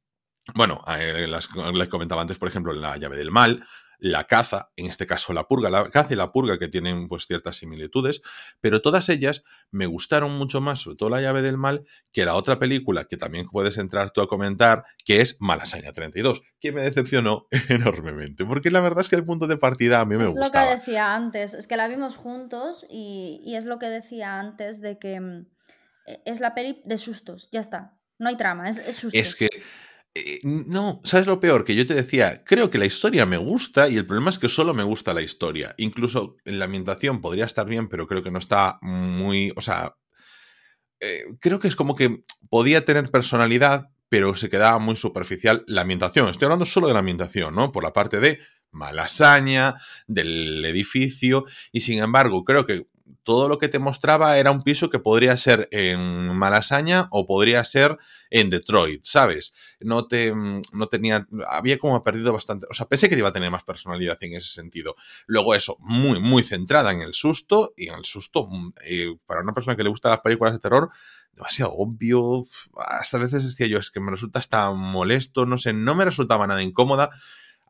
[0.54, 3.66] bueno, las, les comentaba antes, por ejemplo, La llave del mal,
[4.00, 7.26] la caza, en este caso la purga, la caza y la purga que tienen pues
[7.26, 8.22] ciertas similitudes,
[8.60, 12.34] pero todas ellas me gustaron mucho más, sobre todo la llave del mal, que la
[12.34, 16.80] otra película que también puedes entrar tú a comentar, que es Malasaña 32, que me
[16.80, 20.30] decepcionó enormemente, porque la verdad es que el punto de partida a mí me es
[20.30, 20.46] gustaba.
[20.46, 23.86] Es lo que decía antes, es que la vimos juntos y, y es lo que
[23.86, 25.46] decía antes de que mm,
[26.06, 29.20] e, es la peli de sustos, ya está, no hay trama, es, es sustos.
[29.20, 29.48] Es que
[30.14, 31.64] eh, no, ¿sabes lo peor?
[31.64, 34.48] Que yo te decía, creo que la historia me gusta y el problema es que
[34.48, 35.74] solo me gusta la historia.
[35.78, 39.96] Incluso la ambientación podría estar bien, pero creo que no está muy, o sea,
[41.00, 45.82] eh, creo que es como que podía tener personalidad, pero se quedaba muy superficial la
[45.82, 46.28] ambientación.
[46.28, 47.70] Estoy hablando solo de la ambientación, ¿no?
[47.70, 48.40] Por la parte de
[48.72, 52.86] malasaña, del edificio, y sin embargo, creo que
[53.22, 57.64] todo lo que te mostraba era un piso que podría ser en Malasaña o podría
[57.64, 57.98] ser
[58.30, 59.52] en Detroit, ¿sabes?
[59.80, 63.32] No te mm, no tenía había como perdido bastante, o sea, pensé que iba a
[63.32, 64.96] tener más personalidad en ese sentido.
[65.26, 69.40] Luego eso, muy muy centrada en el susto y en el susto mm, eh, para
[69.42, 70.90] una persona que le gusta las películas de terror
[71.32, 72.44] demasiado obvio,
[72.76, 76.46] hasta veces decía yo, es que me resulta hasta molesto, no sé, no me resultaba
[76.46, 77.10] nada incómoda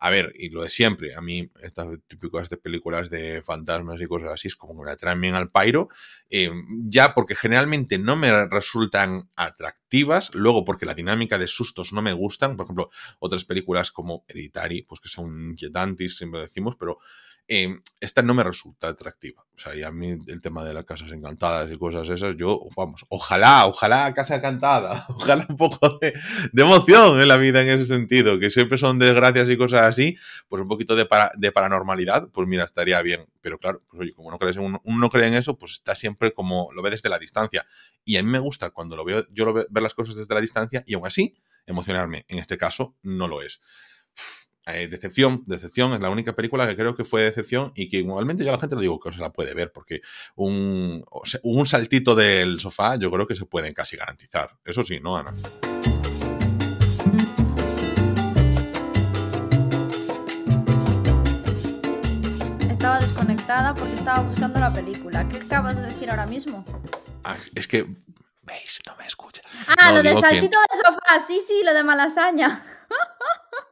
[0.02, 4.06] a ver, y lo de siempre, a mí estas típicas de películas de fantasmas y
[4.06, 5.90] cosas así es como que me traen bien al pairo,
[6.30, 6.50] eh,
[6.86, 12.14] ya porque generalmente no me resultan atractivas, luego porque la dinámica de sustos no me
[12.14, 16.98] gustan, por ejemplo, otras películas como Hereditary, pues que son inquietantes, siempre decimos, pero
[17.48, 19.44] Em, esta no me resulta atractiva.
[19.56, 22.60] O sea, y a mí el tema de las casas encantadas y cosas esas, yo,
[22.76, 26.14] vamos, ojalá, ojalá casa encantada, ojalá un poco de,
[26.54, 30.16] emoción en la vida en ese sentido, que siempre son desgracias y cosas así,
[30.48, 33.26] pues un poquito de, de paranormalidad, pues mira, estaría bien.
[33.40, 35.94] Pero claro, pues oye, como no crees en uno, no cree en eso, pues está
[35.94, 37.66] siempre como lo ve desde la distancia.
[38.04, 40.34] Y a mí me gusta cuando lo veo, yo lo veo, ver las cosas desde
[40.34, 41.34] la distancia y aún así
[41.66, 42.24] emocionarme.
[42.28, 43.60] En este caso, no lo es.
[44.66, 48.44] Eh, decepción, decepción, es la única película que creo que fue decepción y que igualmente
[48.44, 50.02] yo a la gente le digo que se la puede ver porque
[50.36, 51.02] un,
[51.42, 54.50] un saltito del sofá yo creo que se pueden casi garantizar.
[54.64, 55.34] Eso sí, ¿no, Ana?
[62.70, 65.26] Estaba desconectada porque estaba buscando la película.
[65.28, 66.64] ¿Qué acabas de decir ahora mismo?
[67.24, 67.86] Ah, es que,
[68.42, 69.42] veis, no me escucha.
[69.66, 72.62] Ah, lo del saltito del sofá, sí, sí, lo de Malasaña.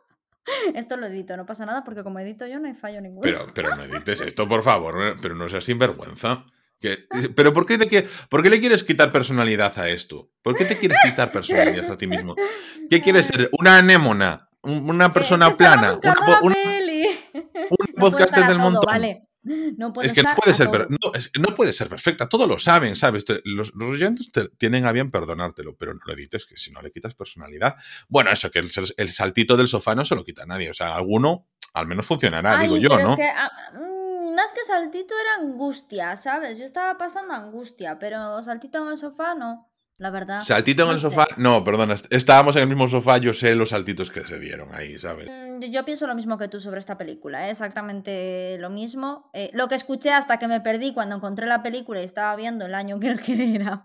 [0.75, 3.23] Esto lo edito, no pasa nada porque como edito yo no hay fallo ninguno.
[3.23, 6.45] Pero, pero no edites esto, por favor, pero no seas sinvergüenza.
[7.35, 10.31] ¿Pero por qué, te, por qué le quieres quitar personalidad a esto?
[10.43, 12.37] ¿Por qué te quieres quitar personalidad a ti mismo?
[12.89, 13.51] ¿Qué quieres ser?
[13.59, 14.49] ¿Una anémona?
[14.63, 15.93] ¿Una persona plana?
[16.43, 16.55] ¿Un,
[17.97, 18.85] podcaster del montón?
[18.87, 19.28] Vale.
[19.77, 20.99] No es que no puede, ser, no,
[21.41, 23.25] no, puede ser perfecta, todos lo saben, ¿sabes?
[23.45, 26.93] Los, los oyentes tienen a bien perdonártelo, pero no lo edites, que si no le
[26.93, 27.77] quitas personalidad.
[28.09, 31.47] Bueno, eso, que el, saltito del sofá no se lo quita nadie, o sea, alguno
[31.75, 33.11] al menos funcionará, digo yo, ¿no?
[33.11, 36.59] Es que, ah, mm, más que saltito era angustia, ¿sabes?
[36.59, 39.68] Yo estaba pasando angustia, pero saltito en el sofá no.
[39.99, 40.43] La verdad.
[40.43, 41.27] Saltito en el sofá.
[41.39, 41.97] No, perdona.
[42.11, 43.19] Estábamos en el mismo sofá.
[43.19, 45.29] Yo sé los saltitos que se dieron ahí, ¿sabes?
[45.29, 47.49] Mm, yo pienso lo mismo que tú sobre esta película.
[47.49, 47.51] ¿eh?
[47.51, 49.29] Exactamente lo mismo.
[49.33, 52.67] Eh, lo que escuché hasta que me perdí cuando encontré la película y estaba viendo
[52.67, 53.85] el año que era.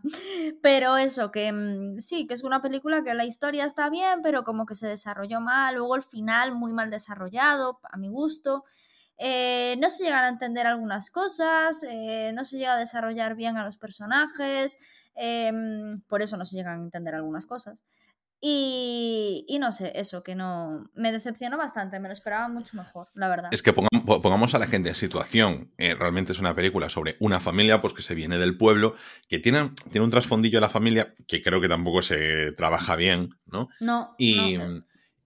[0.62, 4.43] Pero eso, que mm, sí, que es una película que la historia está bien, pero
[4.43, 5.73] como que se desarrolló mal.
[5.73, 8.65] Luego el final muy mal desarrollado, a mi gusto.
[9.17, 11.84] Eh, no se llegan a entender algunas cosas.
[12.34, 14.78] no se llega a desarrollar bien a los personajes.
[15.15, 17.84] Em, por eso no se llegan a entender algunas cosas.
[18.45, 20.89] Y, no sé, eso, que no.
[20.95, 23.54] Me decepcionó bastante, me lo esperaba mucho mejor, la verdad.
[23.54, 25.71] Es que pongamos, a la gente en situación.
[25.78, 28.95] Eh, realmente es una película sobre una familia pues, que se viene del pueblo,
[29.30, 33.30] que tiene, tiene un trasfondillo de la familia que creo que tampoco se trabaja bien,
[33.45, 33.69] ¿no?
[33.80, 34.13] No.
[34.17, 34.56] Y.
[34.56, 34.82] Eh, eh,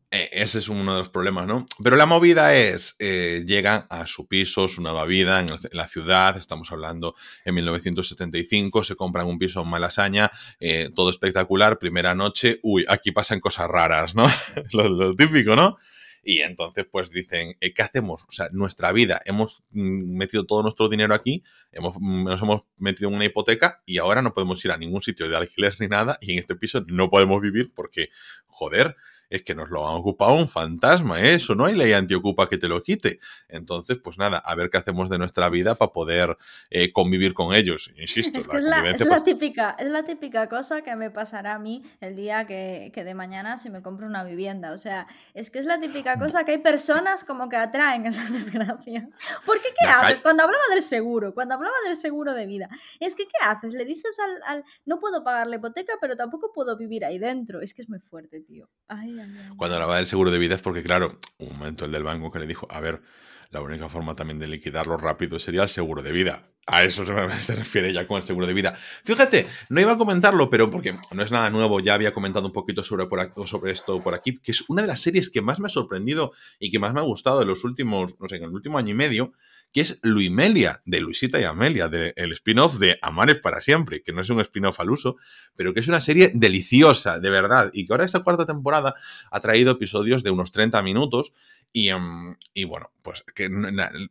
[0.09, 1.65] ese es uno de los problemas, ¿no?
[1.83, 6.37] Pero la movida es, eh, llegan a su piso, su nueva vida en, la ciudad,
[6.37, 12.59] estamos hablando en 1975, se compran un piso en Malasaña, eh, todo espectacular, primera noche,
[12.63, 14.25] uy, aquí pasan cosas raras, ¿no?
[14.71, 15.77] lo, típico, ¿no?
[16.23, 18.23] Y entonces, pues dicen, ¿qué hacemos?
[18.27, 22.61] O sea, nuestra vida, hemos mm, metido todo nuestro dinero aquí, hemos, mm, nos hemos
[22.77, 25.87] metido en una hipoteca y ahora no podemos ir a ningún sitio de alquiler ni
[25.87, 28.09] nada y en este piso no podemos vivir porque,
[28.45, 28.95] joder,
[29.29, 31.35] es que nos lo ha ocupado un fantasma, ¿eh?
[31.35, 33.19] eso no hay ley antiocupa que te lo quite.
[33.49, 36.37] Entonces, pues nada, a ver qué hacemos de nuestra vida para poder
[36.69, 37.91] eh, convivir con ellos.
[37.97, 41.59] Insisto, es, la, es, la, pues típica, es la típica cosa que me pasará a
[41.59, 44.71] mí el día que, que, de mañana se me compre una vivienda.
[44.71, 48.31] O sea, es que es la típica cosa que hay personas como que atraen esas
[48.33, 49.17] desgracias.
[49.45, 50.21] Porque ¿qué haces?
[50.21, 53.73] Cuando hablaba del seguro, cuando hablaba del seguro de vida, es que ¿qué haces?
[53.73, 57.61] Le dices al, al no puedo pagar la hipoteca, pero tampoco puedo vivir ahí dentro.
[57.61, 58.69] Es que es muy fuerte, tío.
[58.87, 59.16] Ay,
[59.57, 62.39] cuando hablaba del seguro de vida es porque, claro, un momento el del banco que
[62.39, 63.01] le dijo, a ver,
[63.49, 66.49] la única forma también de liquidarlo rápido sería el seguro de vida.
[66.65, 67.13] A eso se,
[67.55, 68.77] refiere ya con el seguro de vida.
[69.05, 72.51] Fíjate, no iba a comentarlo, pero porque no es nada nuevo, ya había comentado un
[72.51, 73.07] poquito sobre,
[73.45, 76.33] sobre esto por aquí, que es una de las series que más me ha sorprendido
[76.59, 78.91] y que más me ha gustado en los últimos, no sé, en el último año
[78.91, 79.31] y medio,
[79.71, 84.21] que es Luimelia, de Luisita y Amelia, del spin-off de Amares para siempre, que no
[84.21, 85.17] es un spin-off al uso,
[85.55, 88.95] pero que es una serie deliciosa, de verdad, y que ahora esta cuarta temporada
[89.29, 91.33] ha traído episodios de unos 30 minutos
[91.73, 93.23] y, em, y, bueno, pues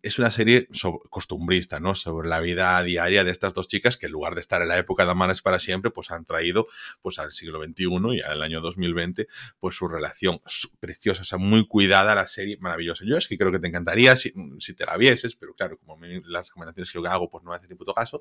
[0.03, 0.69] es una serie
[1.11, 1.95] costumbrista, ¿no?
[1.95, 4.79] Sobre la vida diaria de estas dos chicas que en lugar de estar en la
[4.79, 6.67] época de Amanes para siempre, pues han traído
[7.03, 9.27] pues al siglo XXI y al año 2020,
[9.59, 10.41] pues su relación
[10.81, 13.05] preciosa, o sea, muy cuidada la serie, maravillosa.
[13.07, 15.99] Yo es que creo que te encantaría si, si te la vieses, pero claro, como
[16.27, 18.21] las recomendaciones que hago, pues no me hace ni puto caso.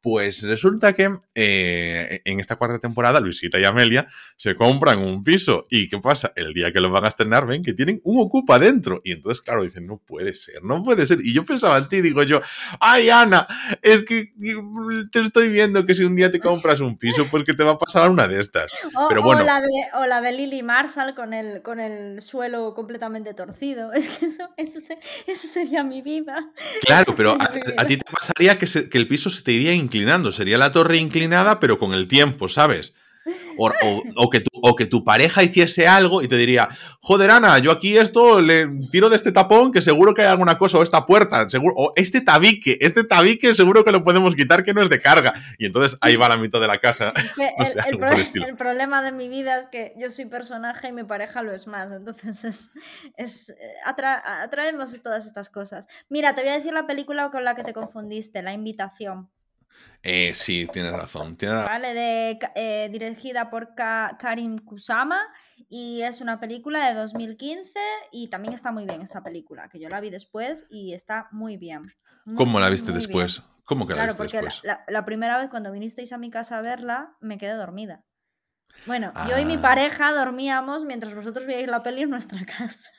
[0.00, 4.06] Pues resulta que eh, en esta cuarta temporada, Luisita y Amelia
[4.36, 5.64] se compran un piso.
[5.70, 6.32] ¿Y qué pasa?
[6.36, 9.00] El día que lo van a estrenar, ven que tienen un ocupa dentro.
[9.04, 11.18] Y entonces, claro, dicen, no puede ser, no puede ser.
[11.22, 12.40] Y yo pensaba en ti, digo yo,
[12.78, 13.46] ay, Ana,
[13.82, 14.32] es que
[15.10, 17.72] te estoy viendo que si un día te compras un piso, pues que te va
[17.72, 18.70] a pasar una de estas.
[18.94, 19.42] O, Pero bueno.
[19.42, 23.92] o la, de, o la de Lily Marshall con el, con el suelo completamente torcido.
[23.98, 24.78] Es que eso, eso,
[25.26, 26.52] eso sería mi vida.
[26.82, 29.74] Claro, pero a, a, ti te pasaría que, se, que el piso se te iría
[29.88, 30.32] inclinando.
[30.32, 32.92] Sería la torre inclinada, pero con el tiempo, ¿sabes?
[33.58, 36.68] O, o, o, que tu, o, que tu, pareja hiciese algo y te diría,
[37.00, 40.56] joder, Ana, yo aquí esto le tiro de este tapón que seguro que hay alguna
[40.56, 44.64] cosa, o esta puerta, seguro, o este tabique, este tabique seguro que lo podemos quitar
[44.64, 45.34] que no es de carga.
[45.58, 47.12] Y entonces ahí va la mitad de la casa.
[47.28, 50.26] Es que el, sea, el, pro el, problema de mi vida es que yo soy
[50.26, 51.90] personaje y mi pareja lo es más.
[51.90, 52.70] Entonces es,
[53.16, 55.88] es atra atraemos todas estas cosas.
[56.08, 59.28] Mira, te voy a decir la película con la que te confundiste, La Invitación.
[60.02, 61.36] Eh, sí, tienes razón.
[61.36, 61.64] Tienes...
[61.64, 65.20] Vale, de, eh, dirigida por Ka Karim Kusama
[65.68, 67.78] y es una película de 2015
[68.12, 71.56] y también está muy bien esta película, que yo la vi después y está muy
[71.56, 71.92] bien.
[72.24, 73.38] Muy, ¿Cómo la viste después?
[73.38, 73.58] Bien.
[73.64, 74.64] ¿Cómo que la claro, viste porque después?
[74.64, 78.04] La, la, la, primera vez cuando vinisteis a mi casa a verla, me quedé dormida.
[78.86, 79.26] Bueno, ah.
[79.28, 82.90] yo y mi pareja dormíamos mientras vosotros veíais la peli en nuestra casa.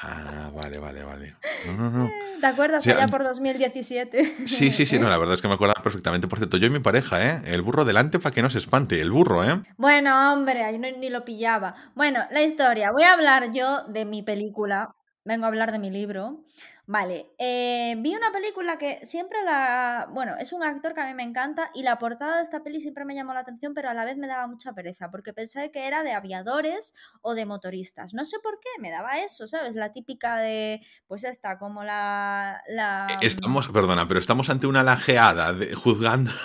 [0.00, 1.36] Ah, vale, vale, vale.
[1.66, 2.10] No, no, no.
[2.40, 2.84] ¿Te acuerdas?
[2.84, 4.46] Sí, allá por 2017.
[4.46, 6.28] Sí, sí, sí, no, la verdad es que me acuerdo perfectamente.
[6.28, 7.42] Por cierto, yo y mi pareja, ¿eh?
[7.46, 9.62] El burro delante para que no se espante, el burro, ¿eh?
[9.76, 11.74] Bueno, hombre, ahí no, ni lo pillaba.
[11.94, 12.92] Bueno, la historia.
[12.92, 14.94] Voy a hablar yo de mi película.
[15.24, 16.44] Vengo a hablar de mi libro.
[16.88, 20.06] Vale, eh, vi una película que siempre la...
[20.12, 22.78] Bueno, es un actor que a mí me encanta y la portada de esta peli
[22.78, 25.72] siempre me llamó la atención, pero a la vez me daba mucha pereza, porque pensé
[25.72, 28.14] que era de aviadores o de motoristas.
[28.14, 29.74] No sé por qué, me daba eso, ¿sabes?
[29.74, 32.62] La típica de, pues esta, como la...
[32.68, 33.18] la...
[33.20, 36.30] Estamos, perdona, pero estamos ante una lajeada de, juzgando...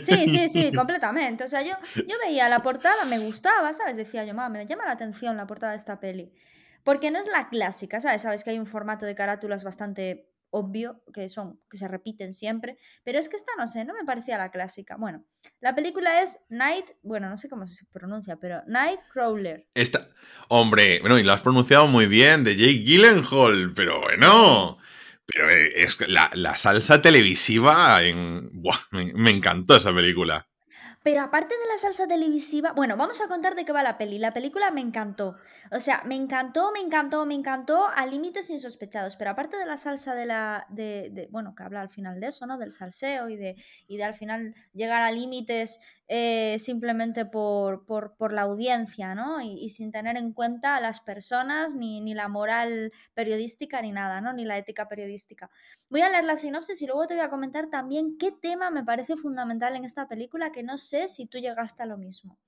[0.00, 1.44] Sí, sí, sí, completamente.
[1.44, 3.98] O sea, yo, yo veía la portada, me gustaba, ¿sabes?
[3.98, 6.32] Decía yo, mamá, me llama la atención la portada de esta peli.
[6.84, 8.22] Porque no es la clásica, ¿sabes?
[8.22, 12.78] Sabes que hay un formato de carátulas bastante obvio, que son, que se repiten siempre,
[13.02, 14.96] pero es que esta, no sé, no me parecía la clásica.
[14.96, 15.24] Bueno,
[15.60, 19.66] la película es Night, bueno, no sé cómo se pronuncia, pero Nightcrawler.
[19.74, 20.06] Esta,
[20.48, 24.78] hombre, bueno, y lo has pronunciado muy bien, de Jake Gyllenhaal, pero bueno...
[25.26, 28.50] Pero es la, la salsa televisiva en...
[28.60, 30.46] Buah, me encantó esa película.
[31.04, 34.18] Pero aparte de la salsa televisiva, bueno, vamos a contar de qué va la peli.
[34.18, 35.36] La película me encantó.
[35.70, 39.16] O sea, me encantó, me encantó, me encantó a límites insospechados.
[39.16, 40.66] Pero aparte de la salsa de la.
[40.70, 42.56] De, de, bueno, que habla al final de eso, ¿no?
[42.56, 43.54] Del salseo y de,
[43.86, 49.40] y de al final llegar a límites eh, simplemente por, por, por, la audiencia, ¿no?
[49.40, 54.20] Y, sin tener en cuenta a las personas, ni, ni, la moral periodística, ni nada,
[54.20, 54.32] ¿no?
[54.32, 55.50] Ni la ética periodística.
[55.88, 58.84] Voy a leer la sinopsis y luego te voy a comentar también qué tema me
[58.84, 62.38] parece fundamental en esta película, que no sé si tú llegaste a lo mismo.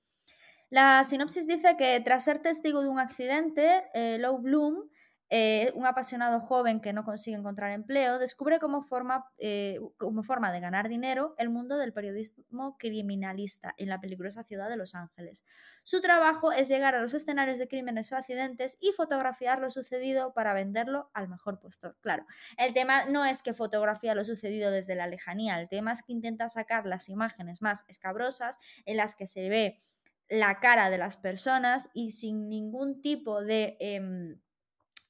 [0.69, 4.91] La sinopsis dice que tras ser testigo de un accidente, eh, Low Bloom
[5.29, 9.81] eh, un apasionado joven que no consigue encontrar empleo, descubre como forma, eh,
[10.23, 14.95] forma de ganar dinero el mundo del periodismo criminalista en la peligrosa ciudad de Los
[14.95, 15.45] Ángeles.
[15.83, 20.33] Su trabajo es llegar a los escenarios de crímenes o accidentes y fotografiar lo sucedido
[20.33, 21.97] para venderlo al mejor postor.
[22.01, 22.25] Claro,
[22.57, 26.13] el tema no es que fotografía lo sucedido desde la lejanía, el tema es que
[26.13, 29.81] intenta sacar las imágenes más escabrosas en las que se ve
[30.29, 33.77] la cara de las personas y sin ningún tipo de...
[33.81, 34.37] Eh,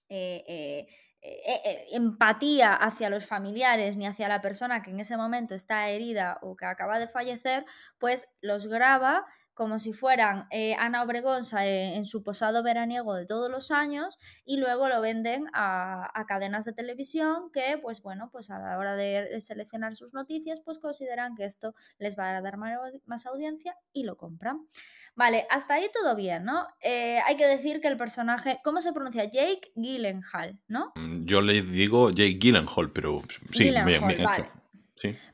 [0.09, 0.87] eh,
[1.29, 5.89] eh, eh, empatía hacia los familiares ni hacia la persona que en ese momento está
[5.89, 7.65] herida o que acaba de fallecer,
[7.99, 9.27] pues los graba
[9.57, 14.59] como si fueran eh, Ana Obregón en su posado veraniego de todos los años y
[14.59, 19.41] luego lo venden a, cadenas de televisión que, pues bueno, pues a la hora de,
[19.41, 24.19] seleccionar sus noticias, pues consideran que esto les va a dar más, audiencia y lo
[24.19, 24.69] compran.
[25.15, 26.67] Vale, hasta ahí todo bien, ¿no?
[26.83, 29.25] Eh, hay que decir que el personaje, ¿cómo se pronuncia?
[29.25, 30.93] Jake Gyllenhaal, ¿no?
[30.97, 34.07] Mm, yo le digo Jake Gyllenhaal, pero sí, bien, bien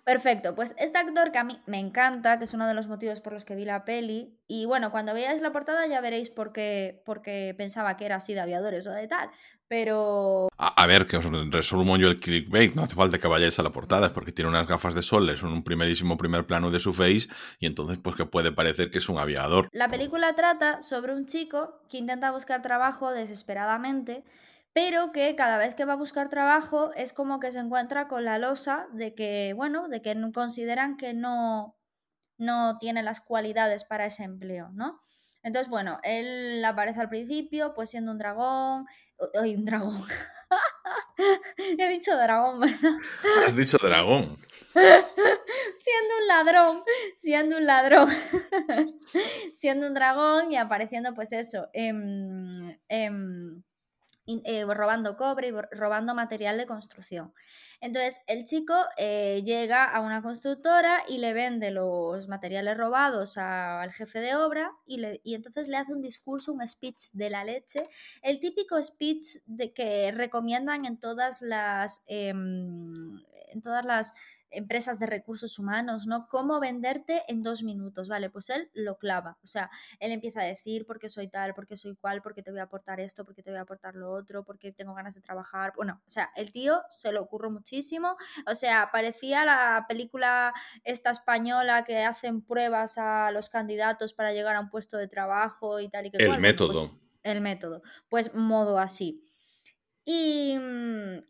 [0.05, 3.21] Perfecto, pues este actor que a mí me encanta, que es uno de los motivos
[3.21, 6.53] por los que vi la peli, y bueno, cuando veáis la portada ya veréis por
[6.53, 7.03] qué,
[7.57, 9.31] pensaba que era así de aviadores o de tal,
[9.69, 10.49] pero...
[10.59, 13.71] A, ver, que os resumo yo el clickbait, no hace falta que vayáis a la
[13.71, 16.93] portada, es porque tiene unas gafas de sol, es un primerísimo primer plano de su
[16.93, 19.69] face, y entonces pues que puede parecer que es un aviador.
[19.73, 24.25] La película trata sobre un chico que intenta buscar trabajo desesperadamente,
[24.73, 28.25] pero que cada vez que va a buscar trabajo es como que se encuentra con
[28.25, 31.77] la losa de que, bueno, de que consideran que no,
[32.39, 35.01] no tiene las cualidades para ese empleo, ¿no?
[35.43, 38.87] Entonces, bueno, él aparece al principio, pues siendo un dragón.
[39.41, 40.03] Ay, un dragón.
[41.79, 42.93] He dicho dragón, ¿verdad?
[43.47, 44.37] Has dicho dragón.
[44.73, 46.83] siendo un ladrón,
[47.17, 48.09] siendo un ladrón,
[49.53, 52.79] siendo un dragón y apareciendo, pues eso, en,
[54.27, 57.33] eh, robando cobre y robando material de construcción.
[57.81, 63.93] Entonces el chico eh, llega a una constructora y le vende los materiales robados al
[63.93, 67.43] jefe de obra y, le, y, entonces le hace un discurso, un speech de la
[67.43, 67.89] leche,
[68.23, 72.93] el típico speech de que recomiendan en todas las, em,
[73.49, 74.15] en todas las
[74.53, 76.29] empresas de recursos humanos, ¿no?
[76.29, 78.31] Cómo venderte en dos minutos, ¿vale?
[78.31, 81.67] Pues él lo clava, o sea, él empieza a decir por qué soy tal, por
[81.67, 83.63] qué soy cual, por qué te voy a aportar esto, por qué te voy a
[83.63, 87.13] aportar lo otro, por qué tengo ganas de trabajar, bueno, o sea, el tío se
[87.13, 90.53] lo ocurre muchísimo, o sea, parecía la película
[90.85, 95.81] esta española que hacen pruebas a los candidatos para llegar a un puesto de trabajo
[95.81, 96.99] y tal y que El pues método.
[97.23, 99.25] el método, pues modo así.
[100.05, 100.59] Y,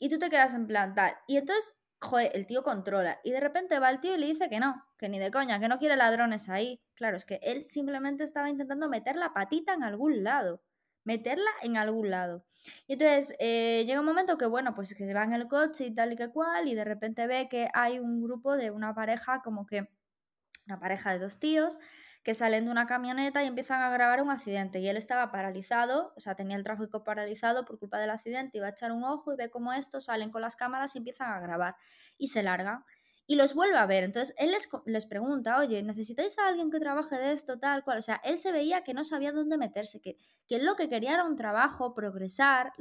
[0.00, 1.14] y tú te quedas en plan tal.
[1.26, 3.20] Y entonces joder, el tío controla.
[3.24, 5.60] Y de repente va el tío y le dice que no, que ni de coña,
[5.60, 6.82] que no quiere ladrones ahí.
[6.94, 10.62] Claro, es que él simplemente estaba intentando meter la patita en algún lado.
[11.04, 12.44] Meterla en algún lado.
[12.86, 15.86] Y entonces eh, llega un momento que, bueno, pues que se va en el coche
[15.86, 18.94] y tal y que cual, y de repente ve que hay un grupo de una
[18.94, 19.88] pareja, como que
[20.66, 21.78] una pareja de dos tíos,
[22.22, 24.78] que salen de una camioneta y empiezan a grabar un accidente.
[24.78, 28.68] Y él estaba paralizado, o sea, tenía el tráfico paralizado por culpa del accidente, iba
[28.68, 31.40] a echar un ojo y ve cómo estos salen con las cámaras y empiezan a
[31.40, 31.74] grabar.
[32.18, 32.84] Y se largan.
[33.26, 34.04] Y los vuelve a ver.
[34.04, 37.98] Entonces él les, les pregunta, oye, ¿necesitáis a alguien que trabaje de esto, tal cual?
[37.98, 40.16] O sea, él se veía que no sabía dónde meterse, que,
[40.46, 42.72] que él lo que quería era un trabajo, progresar,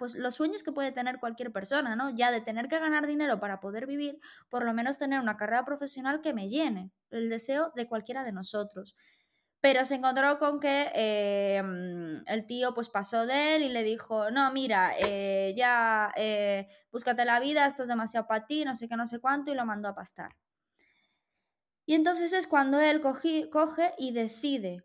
[0.00, 2.08] pues los sueños que puede tener cualquier persona, ¿no?
[2.08, 5.66] Ya de tener que ganar dinero para poder vivir, por lo menos tener una carrera
[5.66, 8.96] profesional que me llene, el deseo de cualquiera de nosotros.
[9.60, 11.62] Pero se encontró con que eh,
[12.26, 17.26] el tío pues pasó de él y le dijo, no, mira, eh, ya eh, búscate
[17.26, 19.66] la vida, esto es demasiado para ti, no sé qué, no sé cuánto, y lo
[19.66, 20.34] mandó a pastar.
[21.84, 24.82] Y entonces es cuando él coge y decide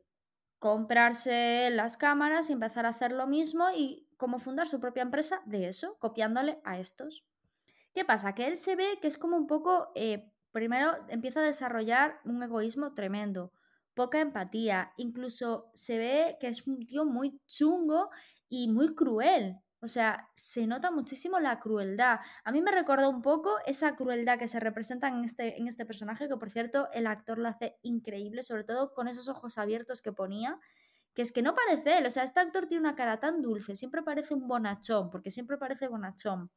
[0.60, 5.42] comprarse las cámaras y empezar a hacer lo mismo y cómo fundar su propia empresa
[5.46, 7.26] de eso, copiándole a estos.
[7.94, 8.36] ¿Qué pasa?
[8.36, 12.44] Que él se ve que es como un poco, eh, primero empieza a desarrollar un
[12.44, 13.54] egoísmo tremendo,
[13.94, 18.10] poca empatía, incluso se ve que es un tío muy chungo
[18.50, 19.58] y muy cruel.
[19.82, 22.20] O sea, se nota muchísimo la crueldad.
[22.44, 25.86] A mí me recuerda un poco esa crueldad que se representa en este, en este
[25.86, 30.02] personaje, que por cierto el actor lo hace increíble, sobre todo con esos ojos abiertos
[30.02, 30.60] que ponía
[31.16, 33.74] que es que no parece él, o sea, este actor tiene una cara tan dulce,
[33.76, 36.52] siempre parece un bonachón, porque siempre parece bonachón.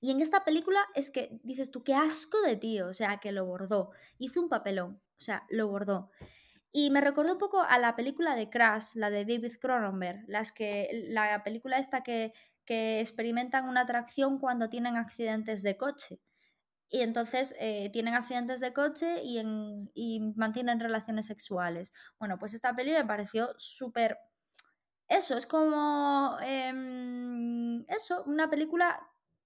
[0.00, 3.30] Y en esta película es que dices tú, qué asco de tío, o sea, que
[3.30, 6.10] lo bordó, hizo un papelón, o sea, lo bordó.
[6.72, 10.50] Y me recordó un poco a la película de Crash, la de David Cronenberg, las
[10.50, 12.32] que, la película esta que,
[12.64, 16.20] que experimentan una atracción cuando tienen accidentes de coche
[16.92, 21.94] y entonces eh, tienen accidentes de coche y, mantienen relaciones sexuales.
[22.18, 24.18] Bueno, pues esta peli me pareció súper...
[25.08, 26.36] Eso, es como...
[26.42, 29.00] Em, eso, una película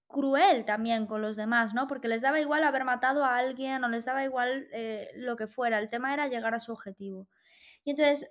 [0.07, 1.87] cruel también con los demás, ¿no?
[1.87, 5.47] Porque les daba igual haber matado a alguien o les daba igual eh, lo que
[5.47, 5.79] fuera.
[5.79, 7.29] El tema era llegar a su objetivo.
[7.85, 8.29] Y entonces,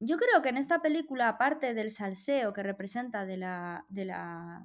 [0.00, 4.64] yo creo que en esta película, aparte del salseo que representa de la, de la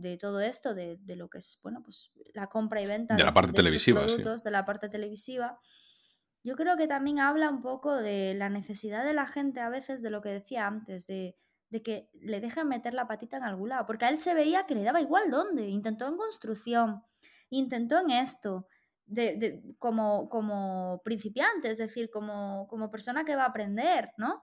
[0.00, 3.32] de todo esto, de, lo que es, bueno, pues la compra y venta de, la
[3.32, 5.58] parte televisiva, productos, de la parte televisiva,
[6.42, 10.02] yo creo que también habla un poco de la necesidad de la gente a veces
[10.02, 11.36] de lo que decía antes, de,
[11.68, 14.66] de que le dejen meter la patita en algún lado, porque a él se veía
[14.66, 17.02] que le daba igual dónde, intentó en construcción,
[17.50, 18.66] intentó en esto,
[19.78, 24.42] como, como principiante, es decir, como, como persona que va a aprender, ¿no?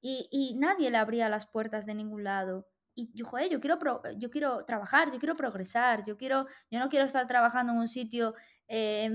[0.00, 2.66] Y, y, nadie le abría las puertas de ningún lado.
[2.94, 3.78] Y yo, joder, yo quiero,
[4.16, 7.88] yo quiero trabajar, yo quiero progresar, yo, quiero, yo no quiero estar trabajando en un
[7.88, 8.34] sitio
[8.66, 9.14] eh,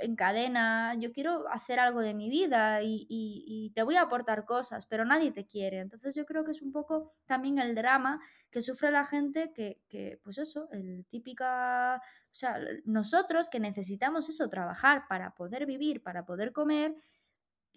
[0.00, 4.44] en, cadena, yo quiero hacer algo de mi vida y, y, te voy a aportar
[4.44, 5.78] cosas, pero nadie te quiere.
[5.78, 8.20] Entonces yo creo que es un poco también el drama
[8.50, 14.28] que sufre la gente que, que pues eso, el típica, o sea, nosotros que necesitamos
[14.28, 16.94] eso, trabajar para poder vivir, para poder comer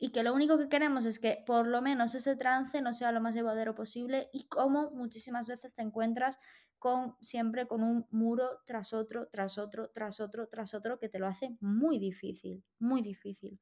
[0.04, 3.14] y que lo único que queremos es que por lo menos ese trance no sea
[3.14, 6.40] lo más llevadero posible y como muchísimas veces te encuentras
[6.78, 11.20] con siempre con un muro tras otro, tras otro, tras otro, tras otro que te
[11.20, 13.62] lo hace muy difícil, muy difícil.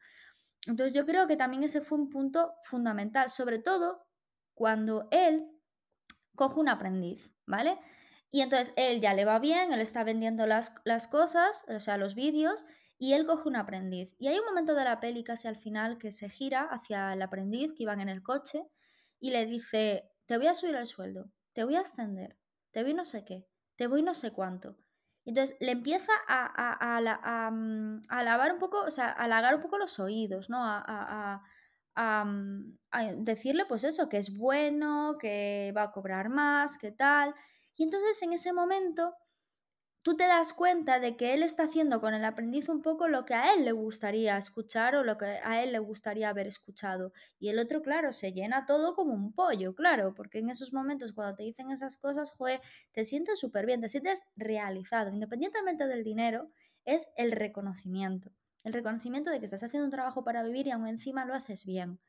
[0.66, 4.08] Entonces yo creo que también ese fue un punto fundamental, sobre todo
[4.56, 5.48] cuando él
[6.34, 7.78] coge un aprendiz, ¿vale?
[8.32, 11.98] Y entonces él ya le va bien, él está vendiendo las, las cosas, o sea,
[11.98, 12.66] los vídeos,
[13.02, 14.16] y él coge un aprendiz.
[14.20, 17.24] Y hay un momento de la peli casi al final que se gira hacia el
[17.24, 18.70] aprendiz que iban en el coche
[19.20, 22.38] y le dice, te voy a subir el sueldo, te voy a ascender,
[22.70, 24.78] te voy no sé qué, te voy no sé cuánto.
[25.26, 29.56] entonces le empieza a, a, a, mm, a, lavar un poco, o sea, a halagar
[29.56, 30.60] un poco los oídos, ¿no?
[30.64, 31.42] A,
[31.96, 37.34] mm, a, decirle pues eso, que es bueno, que va a cobrar más, que tal.
[37.76, 39.16] Y entonces en ese momento
[40.02, 43.26] tú te das cuenta de que él está haciendo con el aprendiz un poco lo
[43.26, 47.14] que a él le gustaría escuchar o lo que a él le gustaría haber escuchado.
[47.40, 51.14] Y el otro, claro, se llena todo como un pollo, claro, porque en esos momentos
[51.14, 56.04] cuando te dicen esas cosas, joder, te sientes súper bien, te sientes realizado, independientemente del
[56.04, 56.50] dinero,
[56.86, 58.32] es el reconocimiento.
[58.64, 61.66] El reconocimiento de que estás haciendo un trabajo para vivir y aún encima lo haces
[61.66, 62.00] bien.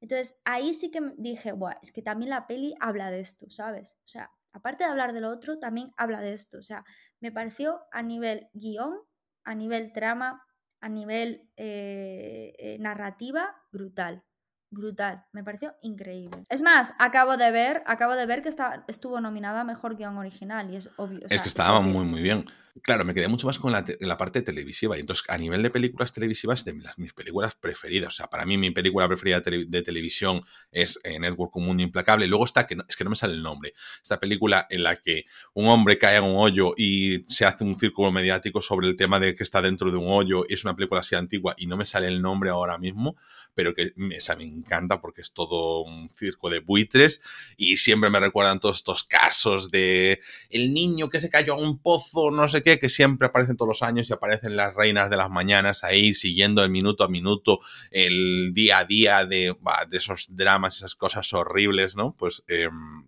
[0.00, 3.98] Entonces ahí sí que dije, Buah, es que también la peli habla de esto, ¿sabes?
[4.04, 6.58] O sea, aparte de hablar de lo otro, también habla de esto.
[6.58, 6.84] O sea,
[7.24, 8.98] me pareció a nivel guion,
[9.44, 10.42] a nivel trama,
[10.82, 14.22] a nivel eh, eh, narrativa, brutal.
[14.68, 16.44] Brutal, me pareció increíble.
[16.50, 18.50] Es más, acabo de ver, acabo de ver que
[18.88, 21.20] estuvo nominada a mejor guion original y es obvio.
[21.24, 22.44] es que estaba muy, muy bien.
[22.82, 24.96] Claro, me quedé mucho más con la, parte televisiva.
[24.96, 28.14] Y entonces, a nivel de películas televisivas, de mis películas preferidas.
[28.14, 32.26] O sea, para mí, mi película preferida de, televisión es eh, Network Un Mundo Implacable.
[32.26, 35.26] Luego está, que es que no me sale el nombre, esta película en la que
[35.52, 39.20] un hombre cae en un hoyo y se hace un círculo mediático sobre el tema
[39.20, 40.44] de que está dentro de un hoyo.
[40.48, 43.16] Es una película así antigua y no me sale el nombre ahora mismo,
[43.54, 47.22] pero que esa me encanta porque es todo un circo de buitres
[47.56, 50.20] y siempre me recuerdan todos estos casos de
[50.50, 53.82] el niño que se cayó a un pozo, no sé que siempre aparecen todos los
[53.82, 57.60] años y aparecen las reinas de las mañanas ahí siguiendo el minuto a minuto,
[57.90, 59.56] el día a día de,
[59.92, 62.14] esos dramas, esas cosas horribles, ¿no?
[62.18, 63.04] Pues em,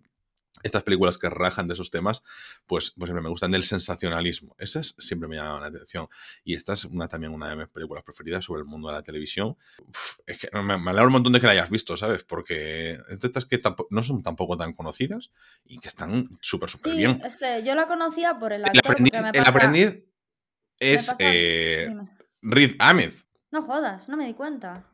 [0.63, 2.23] estas películas que rajan de esos temas,
[2.65, 4.55] pues, pues siempre me gustan del sensacionalismo.
[4.57, 6.07] Esas siempre me llaman la atención.
[6.43, 9.03] Y esta es una, también una de mis películas preferidas sobre el mundo de la
[9.03, 9.57] televisión.
[10.25, 12.23] es que me, me alegro un montón de que la hayas visto, ¿sabes?
[12.23, 15.31] Porque estas que no son tampoco tan conocidas
[15.65, 17.21] y que están súper, súper sí, bien.
[17.23, 18.81] es que yo la conocía por el actor.
[18.83, 20.03] El aprendiz, el aprendiz
[20.79, 21.93] es eh,
[22.41, 23.13] Riz Ahmed.
[23.51, 24.85] No jodas, no me di cuenta.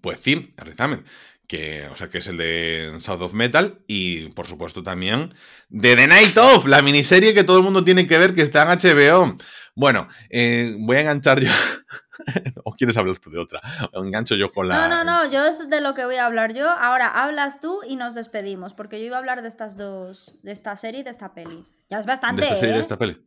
[0.00, 1.00] Pues sí, Riz Ahmed
[1.46, 5.34] que, o sea, que es el de South of Metal, y por supuesto también
[5.68, 8.62] de The Night Of, la miniserie que todo el mundo tiene que ver que está
[8.62, 9.36] en HBO.
[9.74, 11.50] Bueno, eh, voy a enganchar yo.
[12.64, 13.60] ¿O quieres hablar tú de otra?
[13.92, 14.88] O engancho yo con la.
[14.88, 16.70] No, no, no, yo es de lo que voy a hablar yo.
[16.70, 20.52] Ahora hablas tú y nos despedimos, porque yo iba a hablar de estas dos, de
[20.52, 21.64] esta serie y de esta peli.
[21.90, 22.42] Ya es bastante.
[22.42, 22.82] De esta serie de ¿eh?
[22.82, 23.26] esta peli.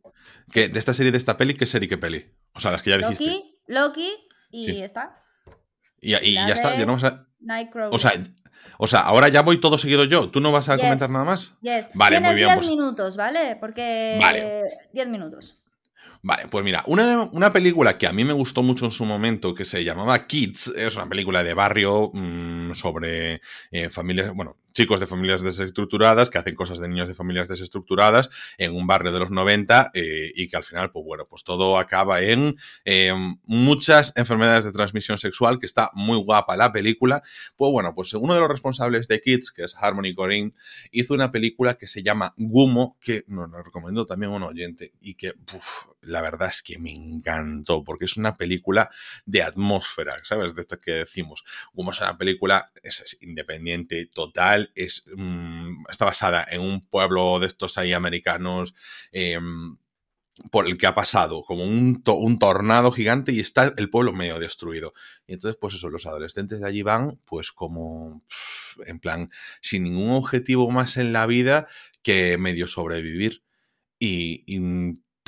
[0.50, 2.34] ¿Qué, de esta serie de esta peli, ¿qué serie qué peli?
[2.54, 3.24] O sea, las que ya dijiste.
[3.24, 5.22] Loki, Loki y está.
[6.00, 7.27] Y, ya está, ya no vas a.
[7.90, 8.12] O sea,
[8.78, 10.30] o sea, ahora ya voy todo seguido yo.
[10.30, 11.54] ¿Tú no vas a comentar nada más?
[11.60, 11.90] Yes.
[11.94, 12.48] Vale, muy bien.
[12.48, 13.56] 10 pues minutos, ¿vale?
[13.60, 14.18] Porque.
[14.20, 14.62] Vale.
[14.92, 15.58] 10 minutos.
[16.20, 19.54] Vale, pues mira, una, una, película que a mí me gustó mucho en su momento,
[19.54, 25.00] que se llamaba Kids, es una película de barrio mmm, sobre eh, familias, bueno, chicos
[25.00, 29.18] de familias desestructuradas que hacen cosas de niños de familias desestructuradas en un barrio de
[29.18, 33.12] los 90 eh, y que al final, pues bueno, pues todo acaba en eh,
[33.42, 37.24] muchas enfermedades de transmisión sexual, que está muy guapa la película.
[37.56, 40.52] Pues bueno, pues uno de los responsables de Kids, que es Harmony Corinne,
[40.92, 44.92] hizo una película que se llama Gumo, que nos no, recomiendo también a un oyente
[45.00, 45.32] y que
[46.02, 48.90] la verdad es que me encantó, porque es una película
[49.26, 50.54] de atmósfera, ¿sabes?
[50.54, 51.44] De esto que decimos.
[51.72, 57.46] Gumo es una película es, independiente, total, es, mm, está basada en un pueblo de
[57.46, 58.74] estos ahí americanos
[59.12, 59.76] em,
[60.52, 64.38] por el que ha pasado como un, un, tornado gigante y está el pueblo medio
[64.38, 64.94] destruido.
[65.26, 68.22] Y entonces, pues eso, los adolescentes de allí van, pues como,
[68.86, 69.30] en plan,
[69.60, 71.66] sin ningún objetivo más en la vida
[72.02, 73.42] que medio sobrevivir.
[73.98, 74.44] Y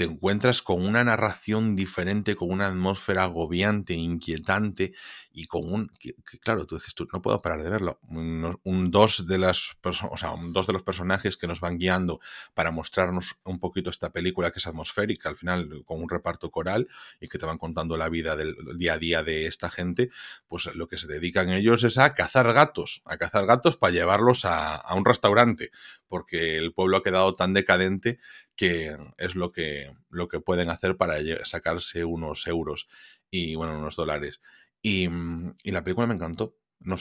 [0.00, 4.94] te encuentras con una narración diferente, con una atmósfera agobiante, inquietante
[5.32, 5.88] y con un...
[5.98, 8.00] Que, claro, tú dices, tú no puedo parar de verlo.
[8.08, 12.20] Un, dos, de las o sea, dos de los personajes que nos van guiando
[12.54, 16.88] para mostrarnos un poquito esta película que es atmosférica, al final con un reparto coral
[17.20, 20.10] y que te van contando la vida del día a día de esta gente,
[20.48, 24.44] pues lo que se dedican ellos es a cazar gatos, a cazar gatos para llevarlos
[24.44, 25.70] a, a un restaurante,
[26.08, 28.18] porque el pueblo ha quedado tan decadente
[28.60, 31.16] que es lo que, lo que pueden hacer para
[31.46, 32.88] sacarse unos euros
[33.30, 34.42] y, bueno, unos dólares.
[34.82, 36.56] Y, mm, y la película me encantó.
[36.86, 36.96] O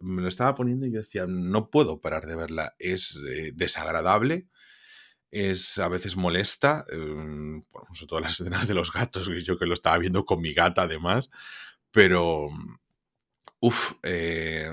[0.00, 2.76] me lo estaba poniendo y yo decía, no puedo parar de verla.
[2.78, 4.48] Es eh, desagradable,
[5.30, 7.62] es a veces molesta, eh,
[7.92, 10.82] sobre todo las escenas de los gatos, yo que lo estaba viendo con mi gata
[10.82, 11.30] además,
[11.90, 12.48] pero,
[13.60, 14.70] uff, eh,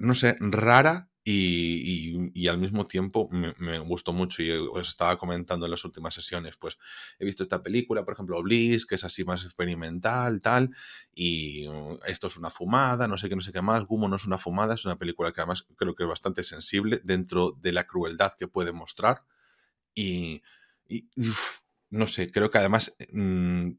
[0.00, 5.72] no sé, rara y, al mismo tiempo me, gustó mucho y os estaba comentando en
[5.72, 6.78] las últimas sesiones, pues
[7.18, 10.70] he visto esta película, por ejemplo, Bliss, que es así más experimental, tal,
[11.12, 14.14] y uh, esto es una fumada, no sé qué, no sé qué más, Gumo no
[14.14, 17.72] es una fumada, es una película que además creo que es bastante sensible dentro de
[17.72, 19.24] la crueldad que puede mostrar
[19.96, 20.42] y,
[21.90, 22.96] no sé, creo que además...
[23.10, 23.70] Mm,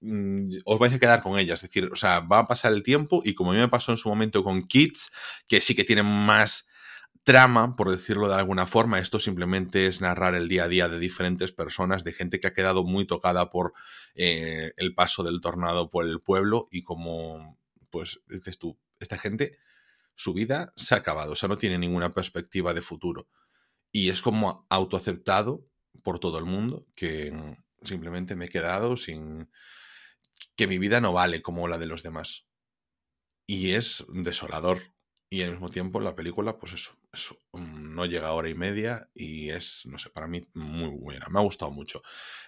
[0.00, 1.54] mm, os vais a quedar con ella.
[1.54, 3.90] Es decir, o sea, va a pasar el tiempo y como a mí me pasó
[3.90, 5.10] en su momento con Kids,
[5.48, 6.68] que sí que tienen más
[7.24, 8.98] trama, por decirlo de alguna forma.
[8.98, 12.54] Esto simplemente es narrar el día a día de diferentes personas, de gente que ha
[12.54, 13.72] quedado muy tocada por
[14.14, 17.58] eh, el paso del tornado por el pueblo y como,
[17.90, 19.58] pues dices tú, esta gente,
[20.14, 23.26] su vida se ha acabado, o sea, no tiene ninguna perspectiva de futuro.
[23.90, 25.66] Y es como autoaceptado
[26.02, 27.32] por todo el mundo que
[27.82, 29.50] simplemente me he quedado sin...
[30.56, 32.46] que mi vida no vale como la de los demás.
[33.46, 34.94] Y es desolador
[35.30, 36.96] y al mismo tiempo la película, pues eso,
[37.52, 41.26] no llega a hora y media y es, no sé, para mí muy buena.
[41.30, 42.02] Me ha gustado mucho.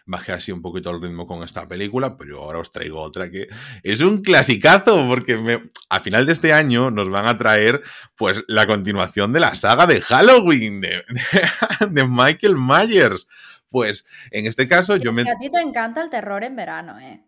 [0.04, 3.48] Bajé así un poquito el ritmo con esta película, pero ahora os traigo otra que
[3.82, 7.82] es un clasicazo, porque me, a final de este año nos van a traer
[8.16, 11.02] pues la continuación de la saga de Halloween de,
[11.90, 13.26] de, Michael Myers.
[13.68, 15.22] Pues en este caso yo me...
[15.22, 17.25] a ti te encanta el terror en verano, ¿eh?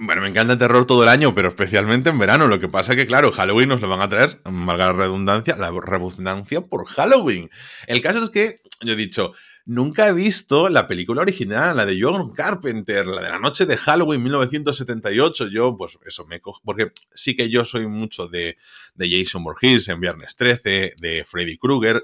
[0.00, 2.46] Bueno, me encanta el terror todo el año, pero especialmente en verano.
[2.46, 5.56] Lo que pasa es que, claro, Halloween nos lo van a traer, valga la redundancia,
[5.56, 7.50] la redundancia por Halloween.
[7.86, 9.32] El caso es que, yo he dicho,
[9.66, 13.76] nunca he visto la película original, la de John Carpenter, la de la noche de
[13.76, 15.48] Halloween 1978.
[15.48, 18.56] Yo, pues eso me cojo, porque sí que yo soy mucho de,
[18.94, 22.02] de Jason Voorhees en Viernes 13, de Freddy Krueger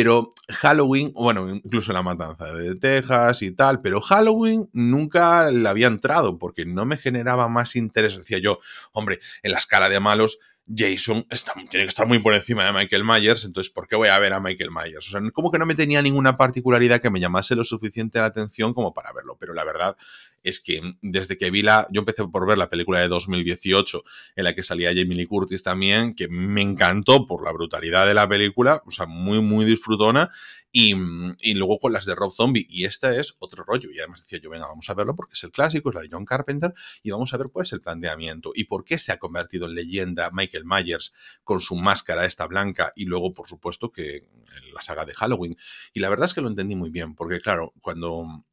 [0.00, 5.88] pero Halloween, bueno, incluso la matanza de Texas y tal, pero Halloween nunca le había
[5.88, 8.16] entrado porque no me generaba más interés.
[8.16, 8.60] Decía yo,
[8.92, 10.38] hombre, en la escala de malos,
[10.72, 14.06] Jason está, tiene que estar muy por encima de Michael Myers, entonces ¿por qué voy
[14.06, 15.08] a ver a Michael Myers?
[15.08, 18.26] O sea, como que no me tenía ninguna particularidad que me llamase lo suficiente la
[18.26, 19.96] atención como para verlo, pero la verdad
[20.42, 24.04] es que desde que vi la, yo empecé por ver la película de 2018
[24.36, 28.14] en la que salía Jamie Lee Curtis también, que me encantó por la brutalidad de
[28.14, 30.30] la película, o sea, muy, muy disfrutona,
[30.70, 30.94] y,
[31.40, 34.38] y, luego con las de Rob Zombie, y esta es otro rollo, y además decía
[34.38, 37.10] yo, venga, vamos a verlo porque es el clásico, es la de John Carpenter, y
[37.10, 40.30] vamos a ver cuál es el planteamiento, y por qué se ha convertido en leyenda
[40.32, 44.26] Michael Myers con su máscara esta blanca, y luego, por supuesto, que
[44.74, 45.56] la saga de Halloween,
[45.94, 48.44] y la verdad es que lo entendí muy bien, porque claro, cuando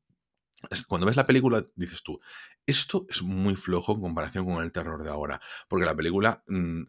[0.87, 2.19] cuando ves la película dices tú,
[2.65, 6.83] esto es muy flojo en comparación con el terror de ahora, porque la película, mm,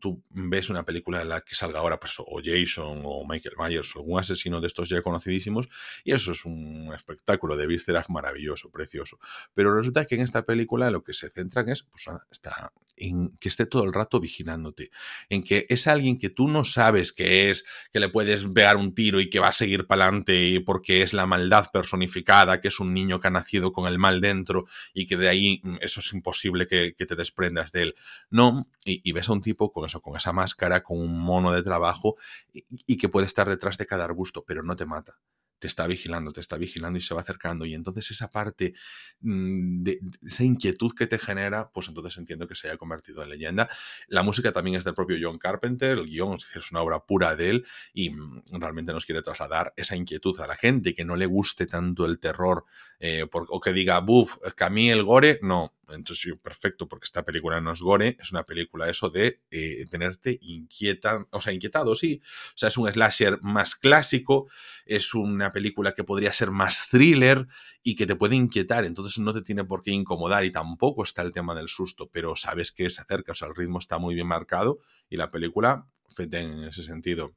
[0.00, 3.94] tú ves una película en la que salga ahora pues, o Jason o Michael Myers
[3.94, 5.68] o algún asesino de estos ya conocidísimos,
[6.04, 9.18] y eso es un espectáculo de vísceras maravilloso, precioso.
[9.54, 13.48] Pero resulta que en esta película lo que se centran es pues, está, en que
[13.48, 14.90] esté todo el rato vigilándote,
[15.28, 18.94] en que es alguien que tú no sabes que es, que le puedes pegar un
[18.94, 22.78] tiro y que va a seguir para adelante porque es la maldad personificada, que es
[22.78, 26.00] un niño que ha nacido con el mal dentro y que de ahí mm, eso
[26.00, 27.94] es imposible que, te desprendas de él.
[28.30, 31.64] No, y, ves a un tipo con eso, con esa máscara, con un mono de
[31.64, 32.16] trabajo
[32.52, 35.18] y que puede estar detrás de cada arbusto, pero no te mata
[35.62, 37.64] te está vigilando, te está vigilando y se va acercando.
[37.64, 38.74] Y entonces esa parte
[39.20, 43.28] mm, de, esa inquietud que te genera, pues entonces entiendo que se haya convertido en
[43.28, 43.68] leyenda.
[44.08, 47.50] La música también es del propio John Carpenter, el guion es una obra pura de
[47.50, 51.26] él y mm, realmente nos quiere trasladar esa inquietud a la gente, que no le
[51.26, 52.64] guste tanto el terror
[52.98, 57.24] eh, o que diga, buf, que a mí el gore, no, entonces, perfecto, porque esta
[57.24, 61.94] película no es gore, es una película eso de eh, tenerte inquieta, o sea, inquietado,
[61.96, 62.22] sí.
[62.48, 64.48] O sea, es un slasher más clásico,
[64.86, 67.46] es una película que podría ser más thriller
[67.82, 71.22] y que te puede inquietar, entonces no te tiene por qué incomodar y tampoco está
[71.22, 74.14] el tema del susto, pero sabes que se acerca, o sea, el ritmo está muy
[74.14, 74.78] bien marcado
[75.08, 77.34] y la película, fete en ese sentido.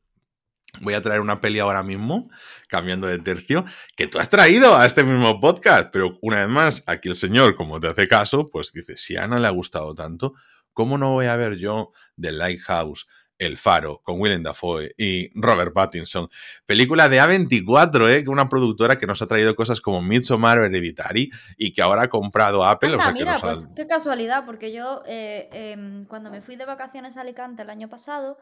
[0.81, 2.29] voy a traer una peli ahora mismo,
[2.67, 5.89] cambiando de tercio, que tú has traído a este mismo podcast.
[5.91, 9.23] Pero una vez más, aquí el señor, como te hace caso, pues dice, si a
[9.23, 10.33] Ana le ha gustado tanto,
[10.73, 13.07] ¿cómo no voy a ver yo The Lighthouse?
[13.37, 16.29] El Faro, con Willem Dafoe y Robert Pattinson.
[16.65, 18.25] Película de A24, ¿eh?
[18.27, 22.09] una productora que nos ha traído cosas como Midsommar o Hereditary y que ahora ha
[22.09, 22.97] comprado Apple.
[23.13, 27.63] mira, pues qué casualidad, porque yo eh, em, cuando me fui de vacaciones a Alicante
[27.63, 28.37] el año pasado,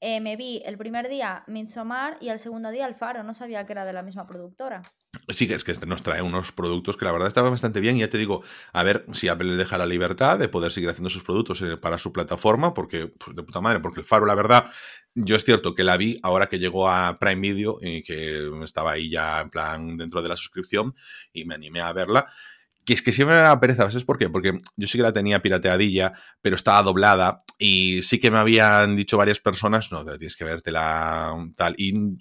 [0.00, 3.22] eh, me vi el primer día Midsommar y el segundo día El Faro.
[3.22, 4.82] No sabía que era de la misma productora.
[5.28, 7.96] Sí, es que nos trae unos productos que la verdad estaban bastante bien.
[7.96, 8.42] Y ya te digo,
[8.72, 11.76] a ver si Apple le deja la libertad de poder seguir haciendo sus productos eh,
[11.76, 14.66] para su plataforma, porque, pues de puta madre, porque el Faro, la verdad,
[15.14, 18.92] yo es cierto que la vi ahora que llegó a Prime Video y que estaba
[18.92, 20.94] ahí ya en plan dentro de la suscripción
[21.32, 22.26] y me animé a verla.
[22.84, 24.30] Que es que siempre me da pereza, ¿sabes por qué?
[24.30, 28.94] Porque yo sí que la tenía pirateadilla, pero estaba doblada y sí que me habían
[28.94, 31.74] dicho varias personas, no, tienes que vértela tal.
[31.78, 32.18] Y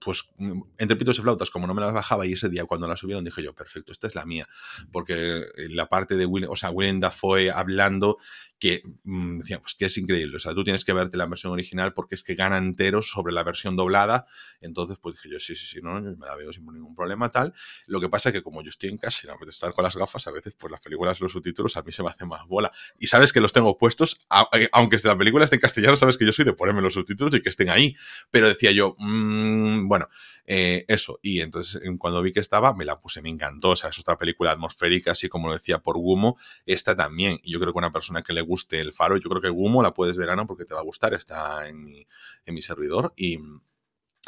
[0.00, 0.30] pues
[0.78, 3.24] entre pitos y flautas, como no me las bajaba y ese día cuando la subieron
[3.24, 4.48] dije yo, perfecto, esta es la mía,
[4.90, 8.18] porque la parte de Will, o sea, Willem Dafoe hablando
[8.62, 11.52] que mm, decía, pues que es increíble, o sea, tú tienes que verte la versión
[11.52, 14.28] original porque es que gana enteros sobre la versión doblada,
[14.60, 17.54] entonces pues dije yo, sí, sí, sí, no, me la veo sin ningún problema, tal,
[17.88, 19.82] lo que pasa es que como yo estoy en casa y no me estar con
[19.82, 22.46] las gafas, a veces pues las películas, los subtítulos a mí se me hacen más
[22.46, 24.24] bola, y sabes que los tengo puestos,
[24.70, 27.42] aunque la película esté en castellano, sabes que yo soy de ponerme los subtítulos y
[27.42, 27.96] que estén ahí,
[28.30, 30.08] pero decía yo, mmm, bueno,
[30.46, 33.90] eh, eso, y entonces cuando vi que estaba, me la puse, me encantó, o sea,
[33.90, 37.72] es otra película atmosférica, así como lo decía por Gumo, esta también, y yo creo
[37.72, 40.28] que una persona que le guste el faro, yo creo que Gumo la puedes ver,
[40.28, 43.38] Ana, porque te va a gustar, está en mi, servidor, y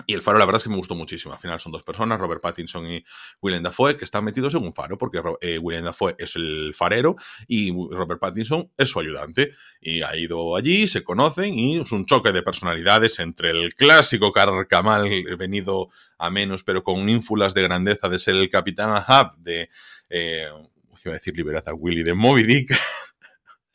[0.09, 1.35] y el faro, la verdad es que me gustó muchísimo.
[1.35, 3.05] Al final son dos personas, Robert Pattinson y
[3.41, 7.15] Willem Dafoe, que están metidos en un faro, porque eh, Willem Dafoe es el farero
[7.47, 9.53] y Robert Pattinson es su ayudante.
[9.81, 14.33] Y ha ido allí, se conocen y es un choque de personalidades entre el clásico
[14.33, 15.09] carcamal
[15.39, 19.71] venido a menos, pero con ínfulas de grandeza de ser el capitán Ahab de.
[20.11, 20.49] Eh,
[21.05, 22.71] iba a decir Liberad a Willy de Moby Dick.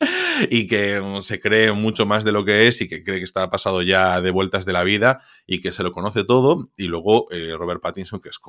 [0.50, 3.24] y que mm, se cree mucho más de lo que es y que cree que
[3.24, 6.70] está pasado ya de vueltas de la vida y que se lo conoce todo.
[6.76, 8.40] Y luego eh, Robert Pattinson, que es,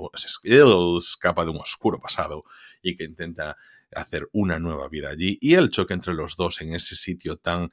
[0.43, 2.45] escapa de un oscuro pasado
[2.81, 3.57] y que intenta
[3.93, 5.37] hacer una nueva vida allí.
[5.41, 7.71] Y el choque entre los dos en ese sitio tan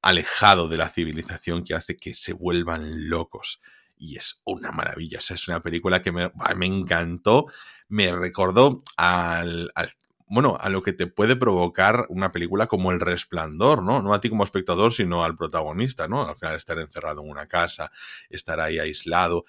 [0.00, 3.60] alejado de la civilización que hace que se vuelvan locos.
[3.96, 5.18] Y es una maravilla.
[5.18, 7.46] Es una película que me, me encantó.
[7.88, 9.72] Me recordó al
[10.28, 14.02] bueno, a lo que te puede provocar una película como El Resplandor, ¿no?
[14.02, 16.28] No a ti como espectador, sino al protagonista, ¿no?
[16.28, 17.90] Al final estar encerrado en una casa,
[18.30, 19.44] estar ahí aislado,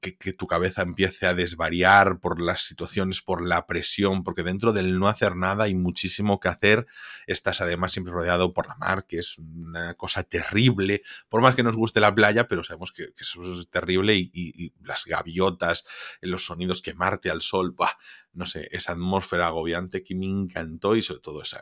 [0.00, 4.98] que, tu cabeza empiece a desvariar por las situaciones, por la presión, porque dentro del
[4.98, 6.86] no hacer nada hay muchísimo que hacer.
[7.26, 11.62] Estás además siempre rodeado por la mar, que es una cosa terrible, por más que
[11.62, 15.84] nos guste la playa, pero sabemos que, eso es terrible y, las gaviotas,
[16.20, 17.98] los sonidos quemarte al sol, bah,
[18.32, 21.60] no sé, esa atmósfera agobiante que me encantó y sobre todo esa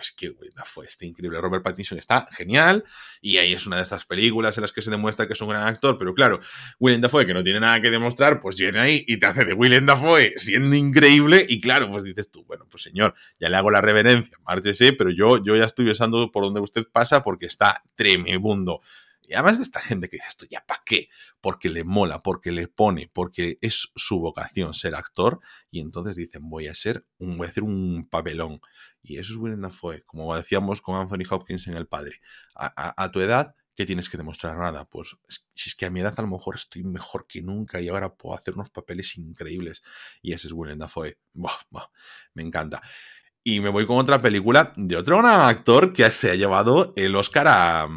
[0.00, 1.40] es que, güey, fue este increíble.
[1.40, 2.84] Robert Pattinson está genial
[3.20, 5.48] y ahí es una de estas películas en las que se demuestra que es un
[5.48, 6.40] gran actor, pero claro,
[6.78, 9.54] Willem Dafoe, que no tiene nada que demostrar, pues viene ahí y te hace de
[9.54, 13.70] Willem Dafoe siendo increíble y claro, pues dices tú, bueno, pues señor, ya le hago
[13.70, 17.82] la reverencia, márchese, pero yo, yo ya estoy besando por donde usted pasa porque está
[17.94, 18.80] tremebundo.
[19.28, 21.10] Y además de esta gente que dice esto, ¿ya para qué?
[21.42, 25.40] Porque le mola, porque le pone, porque es su vocación ser actor.
[25.70, 28.60] Y entonces dicen, voy a ser un, voy a hacer un papelón.
[29.02, 32.22] Y eso es Willem Dafoe, como decíamos con Anthony Hopkins en El Padre.
[32.54, 34.56] A, tu edad, ¿qué tienes que demostrar?
[34.56, 34.86] Nada.
[34.86, 35.14] Pues
[35.54, 38.14] si es que a mi edad a lo mejor estoy mejor que nunca y ahora
[38.14, 39.82] puedo hacer unos papeles increíbles.
[40.22, 41.18] Y ese es Willem Dafoe.
[42.32, 42.80] me encanta.
[43.44, 47.46] Y me voy con otra película de otro actor que se ha llevado el Oscar
[47.48, 47.88] a,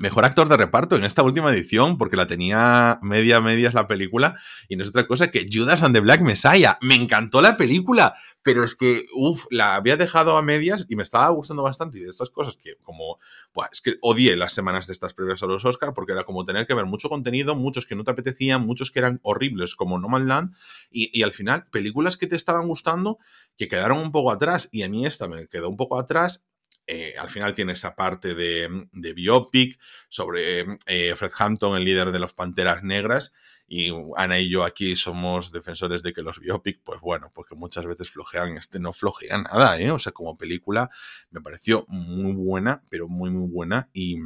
[0.00, 4.38] Mejor actor de reparto en esta última edición, porque la tenía media medias la película,
[4.66, 6.78] y no es otra cosa que Judas and the Black Messiah.
[6.80, 11.02] Me encantó la película, pero es que, uff, la había dejado a medias y me
[11.02, 11.98] estaba gustando bastante.
[11.98, 13.18] Y de estas cosas que, como,
[13.52, 16.46] buah, es que odié las semanas de estas previas a los Oscar, porque era como
[16.46, 19.98] tener que ver mucho contenido, muchos que no te apetecían, muchos que eran horribles, como
[19.98, 20.54] No Man Land,
[20.90, 23.18] y, y al final, películas que te estaban gustando
[23.58, 26.46] que quedaron un poco atrás, y a mí esta me quedó un poco atrás,
[26.86, 29.78] eh, al final tiene esa parte de, biopic
[30.08, 33.32] sobre eh, Fred Hampton, el líder de los Panteras Negras.
[33.72, 37.86] Y Ana y yo aquí somos defensores de que los biopic, pues bueno, porque muchas
[37.86, 39.92] veces flojean, este no flojea nada, ¿eh?
[39.92, 40.90] O sea, como película
[41.30, 43.88] me pareció muy buena, pero muy, muy buena.
[43.92, 44.16] Y,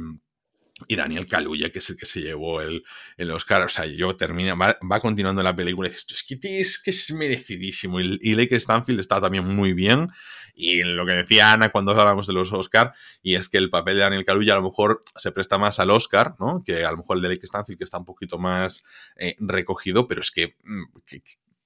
[0.87, 2.83] y Daniel Kaluuya, que es el que se llevó el,
[3.17, 3.61] el Oscar.
[3.61, 7.11] O sea, yo termina, va, continuando la película y dices, es que es, que es
[7.11, 8.01] merecidísimo.
[8.01, 10.09] Y, y Lake Stanfield está también muy bien.
[10.53, 13.95] Y lo que decía Ana cuando hablábamos de los Oscar, y es que el papel
[13.95, 16.63] de Daniel Kaluuya a lo mejor se presta más al Oscar, ¿no?
[16.65, 18.83] Que a lo mejor el de Lake Stanfield, que está un poquito más
[19.17, 21.21] eh, recogido, pero es que, mm, que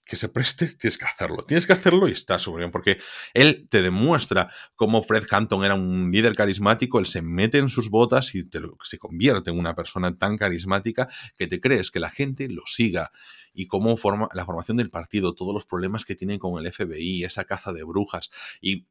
[0.10, 1.43] que se preste, tienes que hacerlo.
[1.43, 2.97] Tienes que hacerlo y está súper bien, porque
[3.34, 7.89] él te demuestra cómo Fred Hampton era un líder carismático, él se mete en sus
[7.89, 8.49] botas y
[8.84, 11.07] se convierte en una persona tan carismática
[11.38, 13.12] que te crees que la gente lo siga.
[13.53, 17.24] Y cómo forma la formación del partido, todos los problemas que tienen con el FBI,
[17.24, 18.30] esa caza de brujas.
[18.62, 18.88] Y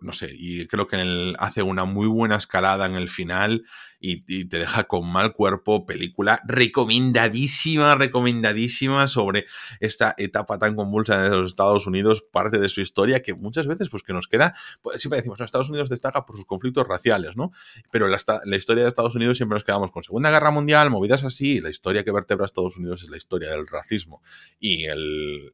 [0.00, 3.64] no sé, y creo que hace una muy buena escalada en el final
[4.00, 5.86] y, te deja con mal cuerpo.
[5.86, 9.46] Película recomendadísima, recomendadísima sobre
[9.80, 13.88] esta etapa tan convulsa de los Estados Unidos, parte de su historia que muchas veces
[13.88, 17.52] pues que nos queda, pues, siempre decimos, Estados Unidos destaca por sus conflictos raciales, ¿no?
[17.90, 21.24] Pero la, la, historia de Estados Unidos siempre nos quedamos con Segunda Guerra Mundial, movidas
[21.24, 24.22] así, la historia que vertebra a Estados Unidos es la historia del racismo
[24.58, 25.46] y el,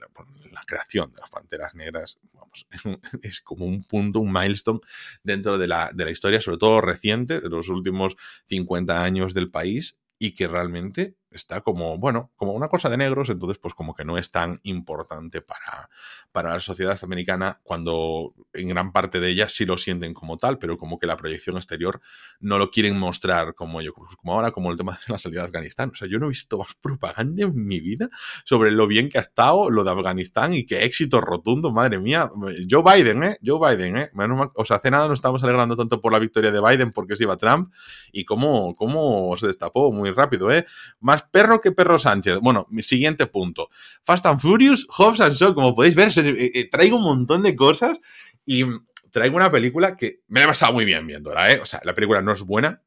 [0.50, 2.66] la creación de las Panteras Negras, vamos,
[3.22, 4.80] es como un punto, un milestone
[5.22, 8.16] dentro de la, de la historia, sobre todo reciente, de los últimos
[8.48, 13.28] 50 años del país y que realmente está como, bueno, como una cosa de negros,
[13.30, 15.88] entonces pues como que no es tan importante para,
[16.30, 20.58] para la sociedad americana cuando en gran parte de ellas sí lo sienten como tal,
[20.58, 22.00] pero como que la proyección exterior
[22.40, 25.42] no lo quieren mostrar como yo, pues como ahora, como el tema de la salida
[25.42, 25.90] de Afganistán.
[25.92, 28.08] O sea, yo no he visto más propaganda en mi vida
[28.44, 32.30] sobre lo bien que ha estado lo de Afganistán y qué éxito rotundo, madre mía.
[32.68, 33.38] Joe Biden, ¿eh?
[33.44, 34.10] Joe Biden, ¿eh?
[34.54, 37.24] O sea, hace nada no estamos alegrando tanto por la victoria de Biden porque se
[37.24, 37.72] iba Trump
[38.12, 40.66] y cómo, cómo se destapó muy rápido, ¿eh?
[41.00, 42.38] Más perro que perro Sánchez.
[42.40, 43.70] Bueno, mi siguiente punto.
[44.04, 45.54] Fast and Furious, Hobbs and Shaw.
[45.54, 48.00] Como podéis ver, eh, eh, traigo un montón de cosas
[48.44, 48.64] y
[49.10, 51.60] traigo una película que me la he pasado muy bien viéndola, ¿eh?
[51.60, 52.82] O sea, la película no es buena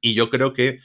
[0.00, 0.78] y yo creo que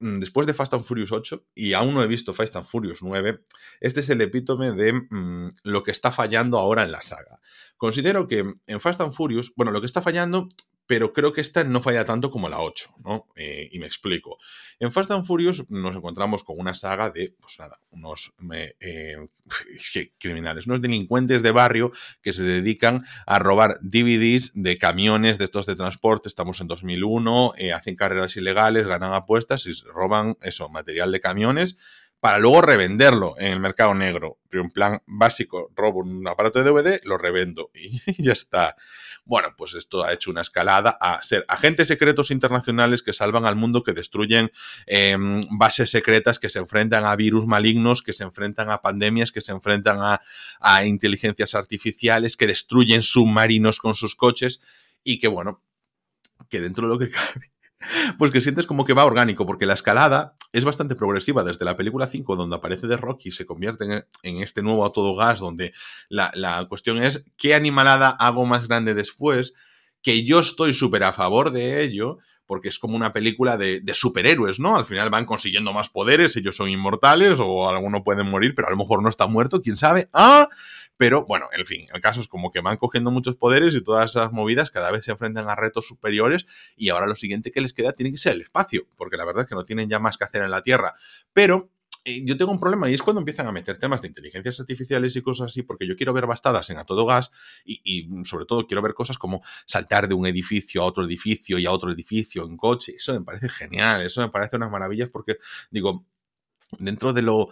[0.00, 3.02] mm, después de Fast and Furious 8, y aún no he visto Fast and Furious
[3.02, 3.40] 9,
[3.80, 7.40] este es el epítome de mm, lo que está fallando ahora en la saga.
[7.76, 10.48] Considero que en Fast and Furious, bueno, lo que está fallando
[10.92, 13.26] pero creo que esta no falla tanto como la 8, ¿no?
[13.34, 14.36] Eh, y me explico.
[14.78, 18.34] En Fast and Furious nos encontramos con una saga de, pues nada, unos
[18.78, 19.16] eh,
[20.18, 25.64] criminales, unos delincuentes de barrio que se dedican a robar DVDs de camiones de estos
[25.64, 31.10] de transporte, estamos en 2001, eh, hacen carreras ilegales, ganan apuestas y roban eso, material
[31.10, 31.78] de camiones
[32.22, 34.38] para luego revenderlo en el mercado negro.
[34.48, 38.76] Pero en plan básico, robo un aparato de DVD, lo revendo y ya está.
[39.24, 43.54] Bueno, pues esto ha hecho una escalada a ser agentes secretos internacionales que salvan al
[43.54, 44.50] mundo, que destruyen
[44.86, 49.40] em, bases secretas, que se enfrentan a virus malignos, que se enfrentan a pandemias, que
[49.40, 50.20] se enfrentan a,
[50.60, 54.60] a inteligencias artificiales, que destruyen submarinos con sus coches
[55.04, 55.62] y que, bueno,
[56.48, 57.51] que dentro de lo que cabe
[58.18, 61.76] pues que sientes como que va orgánico, porque la escalada es bastante progresiva desde la
[61.76, 65.40] película 5, donde aparece The Rocky y se convierte en, este nuevo a todo gas,
[65.40, 65.72] donde
[66.08, 69.54] la, la, cuestión es qué animalada hago más grande después,
[70.02, 73.94] que yo estoy súper a favor de ello, porque es como una película de, de,
[73.94, 74.76] superhéroes, ¿no?
[74.76, 78.70] Al final van consiguiendo más poderes, ellos son inmortales, o algunos pueden morir, pero a
[78.70, 80.08] lo mejor no está muerto, quién sabe.
[80.12, 80.48] ¡Ah!
[80.96, 84.10] Pero bueno, en fin, el caso es como que van cogiendo muchos poderes y todas
[84.10, 87.72] esas movidas cada vez se enfrentan a retos superiores y ahora lo siguiente que les
[87.72, 90.16] queda tiene que ser el espacio, porque la verdad es que no tienen ya más
[90.16, 90.94] que hacer en la Tierra.
[91.32, 91.70] Pero
[92.04, 95.14] eh, yo tengo un problema y es cuando empiezan a meter temas de inteligencias artificiales
[95.14, 97.30] y cosas así, porque yo quiero ver bastadas en a todo gas
[97.64, 101.58] y, y, sobre todo quiero ver cosas como saltar de un edificio a otro edificio
[101.58, 102.94] y a otro edificio en coche.
[102.96, 105.38] Eso me parece genial, eso me parece unas maravillas porque
[105.70, 106.04] digo,
[106.78, 107.50] dentro de lo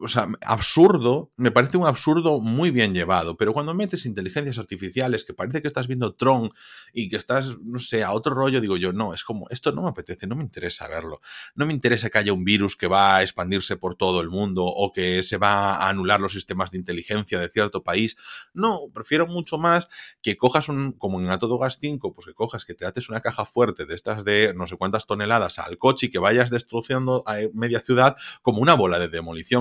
[0.00, 5.24] o sea, absurdo, me parece un absurdo muy bien llevado, pero cuando metes inteligencias artificiales
[5.24, 6.50] que parece que estás viendo Tron
[6.94, 9.82] y que estás, no sé, a otro rollo, digo yo, no, es como, esto no
[9.82, 11.20] me apetece, no me interesa verlo.
[11.54, 14.64] No me interesa que haya un virus que va a expandirse por todo el mundo
[14.64, 18.16] o que se va a anular los sistemas de inteligencia de cierto país.
[18.54, 19.90] No, prefiero mucho más
[20.22, 23.10] que cojas un, como en A Todo Gas 5, pues que cojas, que te ates
[23.10, 26.50] una caja fuerte de estas de no sé cuántas toneladas al coche y que vayas
[26.50, 29.57] destruyendo a media ciudad como una bola de demolición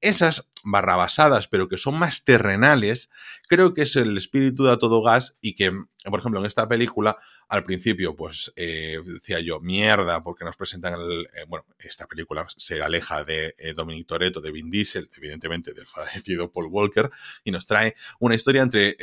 [0.00, 3.10] esas barrabasadas, pero que son más terrenales,
[3.48, 5.72] creo que es el espíritu de a todo gas y que,
[6.04, 10.94] por ejemplo, en esta película, al principio, pues eh, decía yo, mierda, porque nos presentan.
[10.94, 15.86] Eh, bueno, esta película se aleja de eh, Dominic Toretto, de Vin Diesel, evidentemente del
[15.86, 17.10] fallecido Paul Walker,
[17.42, 18.96] y nos trae una historia entre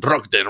[0.00, 0.44] Rock de,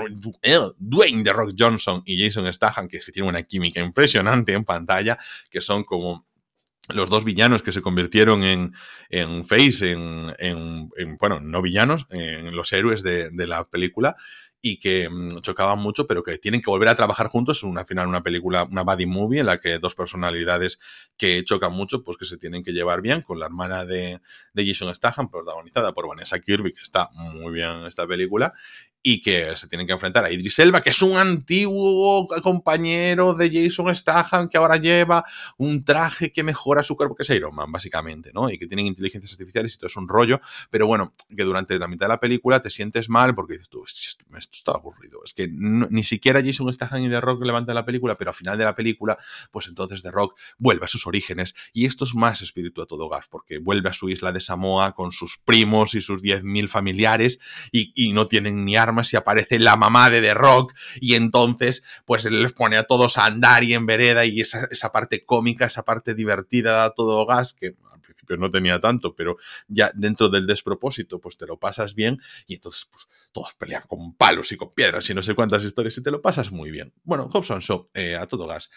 [0.77, 4.65] Dwayne de Rock Johnson y Jason Statham, que es que tiene una química impresionante en
[4.65, 5.19] pantalla,
[5.49, 6.26] que son como
[6.93, 8.73] los dos villanos que se convirtieron en,
[9.09, 14.15] en Face, en, en, bueno, no villanos, en los héroes de, la película.
[14.59, 17.63] y que mm, chocaban mucho, pero que tienen que volver a trabajar juntos.
[17.63, 20.79] en Una final, una película, una buddy movie en la que dos personalidades
[21.15, 24.19] que chocan mucho, pues que se tienen que llevar bien con la hermana de,
[24.53, 28.53] de Jason Statham, protagonizada por Vanessa Kirby, que está muy bien en esta película,
[29.01, 33.49] y que se tienen que enfrentar a Idris Elba, que es un antiguo compañero de
[33.49, 35.23] Jason Statham que ahora lleva
[35.57, 38.49] un traje que mejora su cuerpo, que es Iron Man, básicamente, ¿no?
[38.49, 41.87] Y que tienen inteligencias artificiales y todo es un rollo, pero bueno, que durante la
[41.87, 45.47] mitad de la película te sientes mal porque dices tú, esto, está aburrido, es que
[45.47, 48.75] ni siquiera Jason Statham y The Rock levantan la película, pero al final de la
[48.75, 49.17] película,
[49.51, 51.55] pues entonces The Rock vuelve a sus orígenes.
[51.73, 54.93] Y esto es más espíritu a todo gas, porque vuelve a su isla de Samoa
[54.93, 57.39] con sus primos y sus 10.000 familiares
[57.71, 62.25] y, no tienen ni armas y aparece la mamá de The Rock y entonces pues
[62.25, 65.83] les pone a todos a andar y en vereda y esa, esa parte cómica, esa
[65.83, 70.47] parte divertida a todo gas que al principio no tenía tanto, pero ya dentro del
[70.47, 73.07] despropósito pues te lo pasas bien y entonces pues
[73.37, 76.23] todos pelean con palos y con piedras y no sé cuántas historias y te lo
[76.23, 76.91] pasas muy bien.
[77.03, 78.71] Bueno, Hobson Show, eh, a todo gas.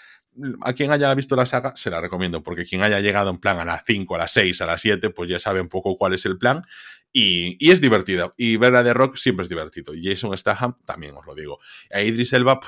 [0.61, 3.59] A quien haya visto la saga, se la recomiendo, porque quien haya llegado en plan
[3.59, 6.13] a las 5, a las 6, a las 7, pues ya sabe un poco cuál
[6.13, 6.63] es el plan
[7.11, 8.35] y, es divertida.
[8.37, 9.95] Y ver a The Rock siempre es divertido.
[10.01, 11.59] Jason Statham también os lo digo.
[11.91, 12.61] A Idris Elba,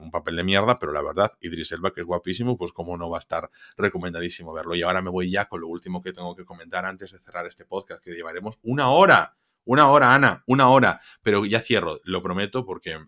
[0.00, 3.10] un papel de mierda, pero la verdad, Idris Elba, que es guapísimo, pues como no
[3.10, 4.76] va a estar recomendadísimo verlo.
[4.76, 7.46] Y ahora me voy ya con lo último que tengo que comentar antes de cerrar
[7.46, 9.36] este podcast, que llevaremos una hora.
[9.70, 11.00] Una hora, Ana, una hora.
[11.22, 12.98] Pero ya cierro, lo prometo, porque...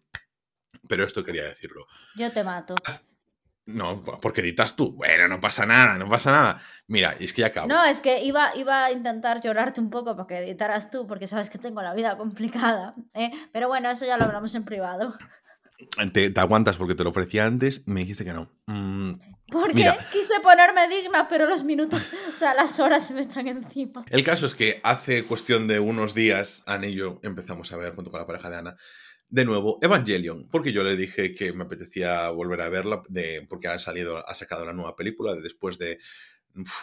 [0.88, 1.86] Pero esto quería decirlo.
[2.14, 2.76] Yo te mato.
[3.66, 4.92] No, porque editas tú.
[4.92, 6.62] Bueno, no pasa nada, no pasa nada.
[6.86, 7.66] Mira, es que ya acabo.
[7.66, 11.26] No, es que iba, iba a intentar llorarte un poco para que editaras tú, porque
[11.26, 12.94] sabes que tengo la vida complicada.
[13.12, 13.32] ¿eh?
[13.52, 15.16] Pero bueno, eso ya lo hablamos en privado.
[16.12, 18.52] Te, aguantas porque te lo ofrecía antes, me dijiste que no.
[18.68, 19.14] Mm,
[19.52, 24.04] porque quise ponerme digna, pero los minutos, o sea, las horas se me echan encima.
[24.10, 27.94] El caso es que hace cuestión de unos días, Ana y yo empezamos a ver
[27.94, 28.76] junto con la pareja de Ana
[29.28, 33.68] de nuevo Evangelion, porque yo le dije que me apetecía volver a verla de, porque
[33.68, 36.00] ha salido, ha sacado la nueva película de después de,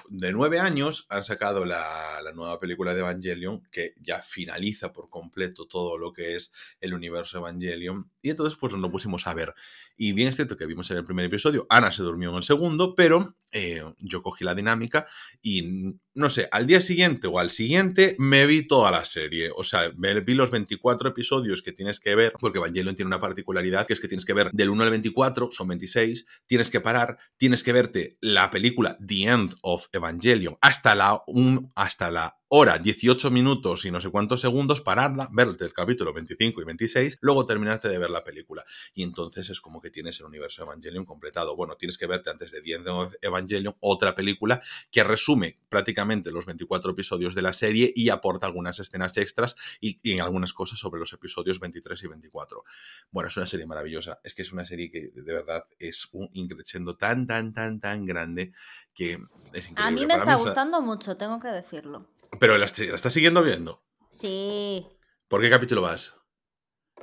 [0.10, 5.10] de nueve años han sacado la, la, nueva película de Evangelion que ya finaliza por
[5.10, 6.52] completo todo lo que es
[6.82, 9.54] el universo Evangelion y entonces pues nos lo pusimos a ver
[10.02, 12.44] y bien es cierto que vimos en el primer episodio, Ana se durmió en el
[12.44, 15.08] segundo, pero eh, yo cogí la dinámica
[15.42, 19.52] y no sé, al día siguiente o al siguiente me vi toda la serie.
[19.54, 23.20] O sea, me vi los 24 episodios que tienes que ver, porque Evangelion tiene una
[23.20, 26.80] particularidad que es que tienes que ver del 1 al 24, son 26, tienes que
[26.80, 30.58] parar, tienes que verte la película The End of Evangelion.
[30.62, 35.66] Hasta la, un, hasta la hora, 18 minutos y no sé cuántos segundos, pararla, verte
[35.66, 38.66] el capítulo 25 y 26, luego terminarte de ver la película.
[38.94, 41.56] Y entonces es como que tienes el universo Evangelion completado.
[41.56, 46.32] Bueno, tienes que verte antes de The End of Evangelion otra película que resume prácticamente
[46.32, 50.80] los 24 episodios de la serie y aporta algunas escenas extras y, en algunas cosas
[50.80, 52.64] sobre los episodios 23 y 24.
[53.12, 54.20] Bueno, es una serie maravillosa.
[54.24, 58.08] Es que es una serie que de verdad es un increciendo tan, tan, tan, tan
[58.08, 58.54] grande
[58.96, 59.20] que
[59.54, 59.84] es increíble.
[59.84, 62.08] A mí me está gustando mucho, tengo que decirlo.
[62.38, 63.82] Pero la, estás siguiendo viendo.
[64.12, 64.86] Sí.
[65.28, 66.19] ¿Por qué capítulo vas?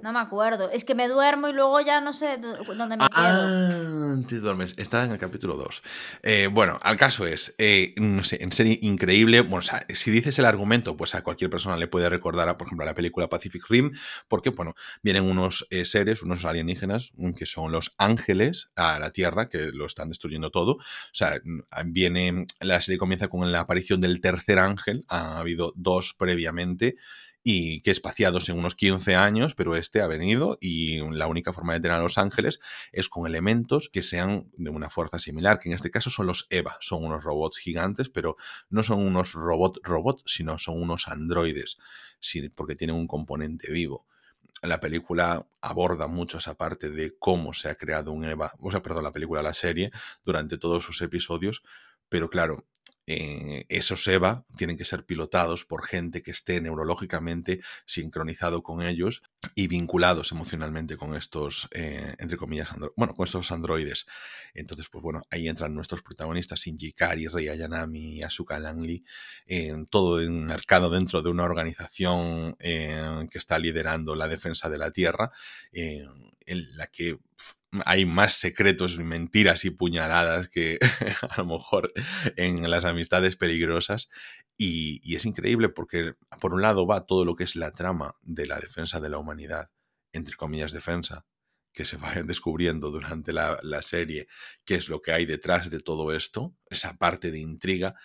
[0.03, 0.71] No me acuerdo.
[0.71, 4.27] Es que me duermo y luego ya no sé dónde me ah, quedo.
[4.27, 4.75] te duermes.
[4.79, 5.83] Está en el capítulo 2.
[6.23, 9.41] Eh, bueno, al caso es, eh, no sé, en serie increíble.
[9.41, 12.57] Bueno, o sea, si dices el argumento, pues a cualquier persona le puede recordar, a,
[12.57, 13.93] por ejemplo, a la película Pacific Rim,
[14.29, 19.49] porque, bueno, vienen unos eh, seres, unos alienígenas, que son los ángeles a la Tierra,
[19.49, 20.73] que lo están destruyendo todo.
[20.73, 20.83] O
[21.13, 21.41] sea,
[21.87, 25.05] viene, la serie comienza con la aparición del tercer ángel.
[25.09, 26.97] Ha habido dos previamente
[27.49, 31.75] y que espaciados en unos 15 años, pero este ha venido y la única forma
[31.75, 32.59] de tener a los ángeles
[32.91, 36.49] es con elementos que sean de una fuerza similar, que en este caso son los
[36.51, 38.37] EVA, son unos robots gigantes, pero
[38.69, 41.79] no son unos robot robots, sino son unos androides,
[42.57, 44.09] porque tienen un componente vivo.
[44.61, 48.83] La película aborda mucho esa parte de cómo se ha creado un EVA, o sea,
[48.83, 49.93] perdón, la película, la serie,
[50.25, 51.63] durante todos sus episodios,
[52.09, 52.67] pero claro,
[53.09, 59.23] eh, esos EVA tienen que ser pilotados por gente que esté neurológicamente sincronizado con ellos
[59.55, 64.07] y vinculados emocionalmente con estos, eh, entre comillas, bueno, con estos androides.
[64.55, 69.05] Entonces, pues bueno, ahí entran nuestros protagonistas, Shinji Kari, Rei Ayanami, Asuka Langley,
[69.47, 74.91] en todo mercado dentro de una organización eh, que está liderando la defensa de la
[74.91, 75.31] Tierra,
[75.73, 77.19] en la que
[77.85, 80.79] hay más secretos, mentiras y puñaladas que
[81.29, 81.93] a lo mejor
[82.37, 84.09] en las amistades peligrosas.
[84.57, 88.47] Y, es increíble porque, por un lado, va todo lo que es la trama de
[88.47, 89.71] la defensa de la humanidad,
[90.13, 91.27] entre comillas, defensa,
[91.73, 94.29] que se va descubriendo durante la, la serie,
[94.65, 97.97] qué es lo que hay detrás de todo esto, esa parte de intriga.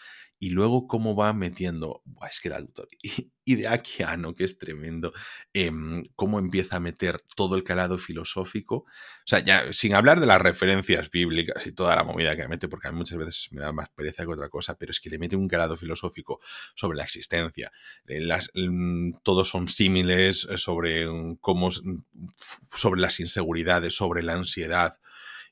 [0.41, 2.87] Y luego cómo va metiendo, es que el autor,
[3.45, 5.13] y, de Akiano, que es tremendo,
[5.53, 8.85] em, cómo empieza a meter todo el calado filosófico, o
[9.23, 12.87] sea, ya sin hablar de las referencias bíblicas y toda la movida que mete, porque
[12.87, 15.19] a mí muchas veces me da más pereza que otra cosa, pero es que le
[15.19, 16.39] mete un calado filosófico
[16.73, 17.71] sobre la existencia,
[18.07, 18.19] eh,
[18.55, 21.05] mm, todos son símiles eh, sobre
[21.39, 24.99] cómo, sobre las inseguridades, sobre la ansiedad,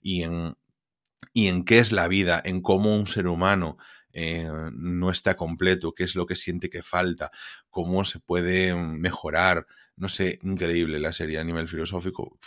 [0.02, 0.56] y en,
[1.32, 3.78] y en qué es la vida, en cómo un ser humano
[4.14, 7.32] eh, no está completo, qué es lo que siente que falta,
[7.70, 9.68] cómo se puede mejorar.
[9.95, 12.38] No sé, increíble la serie a nivel filosófico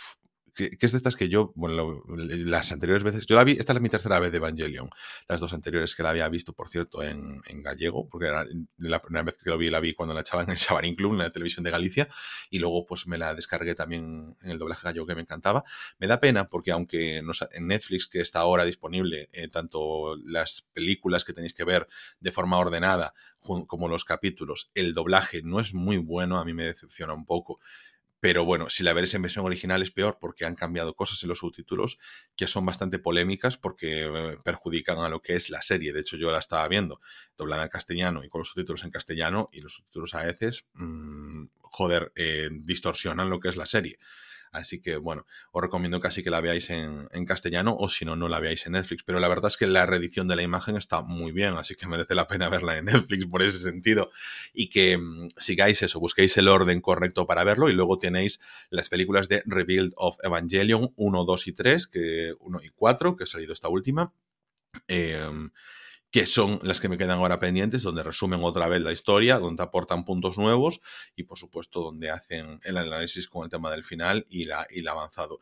[0.53, 3.81] que, es de estas que yo, bueno, las anteriores veces, yo la vi, esta es
[3.81, 4.89] mi tercera vez de Evangelion,
[5.27, 8.45] las dos anteriores que la había visto, por cierto, en, gallego, porque era
[8.77, 11.13] la primera vez que lo vi, la vi cuando la echaban en el Chavarín Club,
[11.13, 12.09] en la televisión de Galicia,
[12.49, 15.63] y luego pues me la descargué también en el doblaje gallego que me encantaba.
[15.97, 21.23] Me da pena porque aunque en Netflix, que está ahora disponible, eh, tanto las películas
[21.23, 21.87] que tenéis que ver
[22.19, 26.63] de forma ordenada como los capítulos, el doblaje no es muy bueno, a mí me
[26.63, 27.59] decepciona un poco.
[28.23, 31.27] Pero bueno, si la ves en versión original es peor porque han cambiado cosas en
[31.27, 31.99] los subtítulos
[32.37, 35.91] que son bastante polémicas porque eh, perjudican a lo que es la serie.
[35.91, 37.01] De hecho, yo la estaba viendo
[37.35, 41.47] doblada en castellano y con los subtítulos en castellano y los subtítulos a veces, mmm,
[41.63, 43.99] joder, eh, distorsionan lo que es la serie.
[44.53, 48.29] Así que bueno, os recomiendo casi que la veáis en, castellano o si no, no
[48.29, 49.03] la veáis en Netflix.
[49.03, 51.87] Pero la verdad es que la reedición de la imagen está muy bien, así que
[51.87, 54.11] merece la pena verla en Netflix por ese sentido.
[54.53, 58.39] Y que mm, sigáis eso, busquéis el orden correcto para verlo y luego tenéis
[58.69, 63.23] las películas de Rebuild of Evangelion 1, 2 y 3, que 1 y 4, que
[63.23, 64.13] ha salido esta última.
[64.87, 65.29] Eh,
[66.13, 69.63] que son las que me quedan ahora pendientes, donde resumen otra vez la historia, donde
[69.63, 70.79] aportan puntos nuevos
[71.15, 74.81] y por supuesto donde hacen el análisis con el tema del final y, la, y
[74.81, 75.39] el avanzado.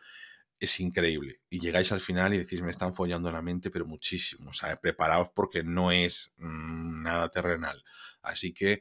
[0.61, 1.41] Es increíble.
[1.49, 4.51] Y llegáis al final y decís, me están follando la mente, pero muchísimo.
[4.51, 7.84] O sea, preparaos porque no es mm, nada terrenal.
[8.22, 8.80] Así que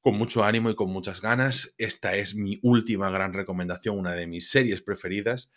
[0.00, 4.26] con mucho ánimo y con muchas ganas, esta es mi última gran recomendación, una de
[4.26, 5.50] mis series preferidas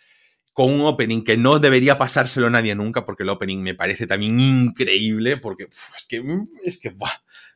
[0.54, 4.06] con un opening que no debería pasárselo a nadie nunca, porque el opening me parece
[4.06, 6.24] también increíble, porque es que,
[6.64, 6.95] es que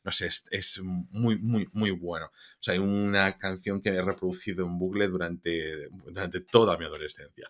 [0.03, 2.25] no sé, es, muy, muy, muy bueno.
[2.25, 7.47] O sea, hay una canción que he reproducido en bucle durante, durante toda mi adolescencia.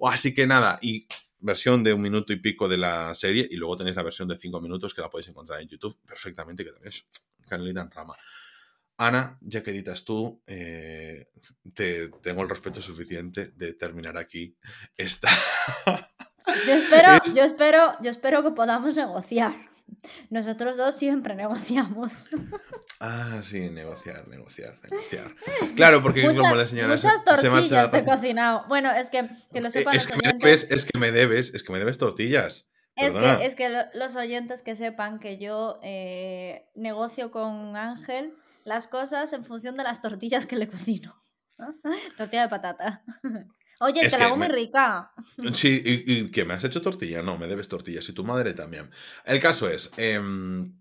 [0.00, 1.06] Así que nada, y
[1.40, 4.38] versión de un minuto y pico de la serie, y luego tenéis la versión de
[4.38, 7.06] cinco minutos que la podéis encontrar en YouTube perfectamente, que tenéis
[7.46, 8.14] canelita en rama.
[8.98, 11.28] Ana, ya que editas tú, eh,
[11.74, 14.56] te, tengo el respeto suficiente de terminar aquí
[14.96, 15.28] esta.
[16.66, 19.52] Yo espero, yo espero, yo espero que podamos negociar.
[20.30, 22.30] Nosotros dos siempre negociamos.
[22.98, 25.34] Ah, sí, negociar, negociar, negociar.
[25.76, 28.64] Claro, porque como la señora muchas tortillas te he cocinado.
[28.68, 31.62] Bueno, es que, que lo sepan es que Me debes, es que me debes, es
[31.62, 32.70] que me debes tortillas.
[32.96, 38.32] Es que, es que, los oyentes que sepan que yo eh, negocio con Ángel
[38.66, 41.24] las cosas en función de las tortillas que le cocino.
[42.18, 43.02] Tortilla de patata.
[43.80, 45.12] Oye, te la hago muy rica.
[45.52, 47.22] Sí, y, que me has hecho tortilla.
[47.22, 48.90] No, me debes tortillas y tu madre también.
[49.24, 50.74] El caso es, em,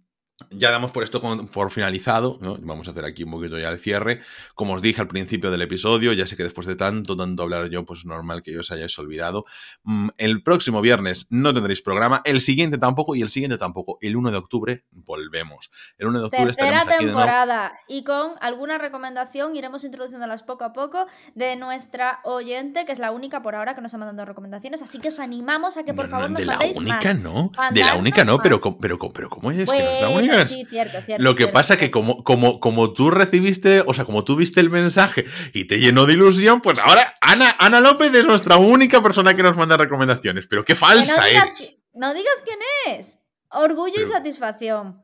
[0.50, 4.20] ya damos por esto por finalizado, vamos a hacer aquí un poquito ya el cierre.
[4.54, 7.70] Como os dije al principio del episodio, ya sé que después de tanto, tanto hablar
[7.70, 9.46] yo, pues normal que os hayáis olvidado.
[9.84, 13.98] Mm, el próximo viernes no tendréis programa, el siguiente tampoco y el siguiente tampoco.
[14.02, 15.70] El 1 de octubre volvemos.
[15.98, 21.06] El 1 de octubre Tercera temporada y con alguna recomendación iremos introduciéndolas poco a poco
[21.34, 25.00] de nuestra oyente, que es la única por ahora que nos ha mandado recomendaciones, así
[25.00, 28.26] que os animamos a que por favor nos de la única no, de la única
[28.26, 30.25] no, pero, pero, pero, ¿cómo es que no es la única?
[30.48, 31.24] Sí, cierto, cierto.
[31.24, 34.70] Lo que pasa que como, como, como tú recibiste, o sea, como tú viste el
[34.70, 39.36] mensaje y te llenó de ilusión, pues ahora Ana, Ana López es nuestra única persona
[39.36, 40.48] que nos manda recomendaciones.
[40.48, 41.78] Pero qué falsa no eres.
[41.94, 42.60] no digas quién
[42.98, 43.20] es.
[43.50, 45.04] Orgullo y satisfacción.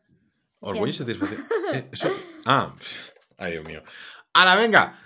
[0.59, 1.45] Orgullo y satisfacción.
[1.73, 1.89] Eh,
[2.47, 2.75] ah,
[3.37, 3.81] ay Dios mío.
[4.35, 4.99] la venga.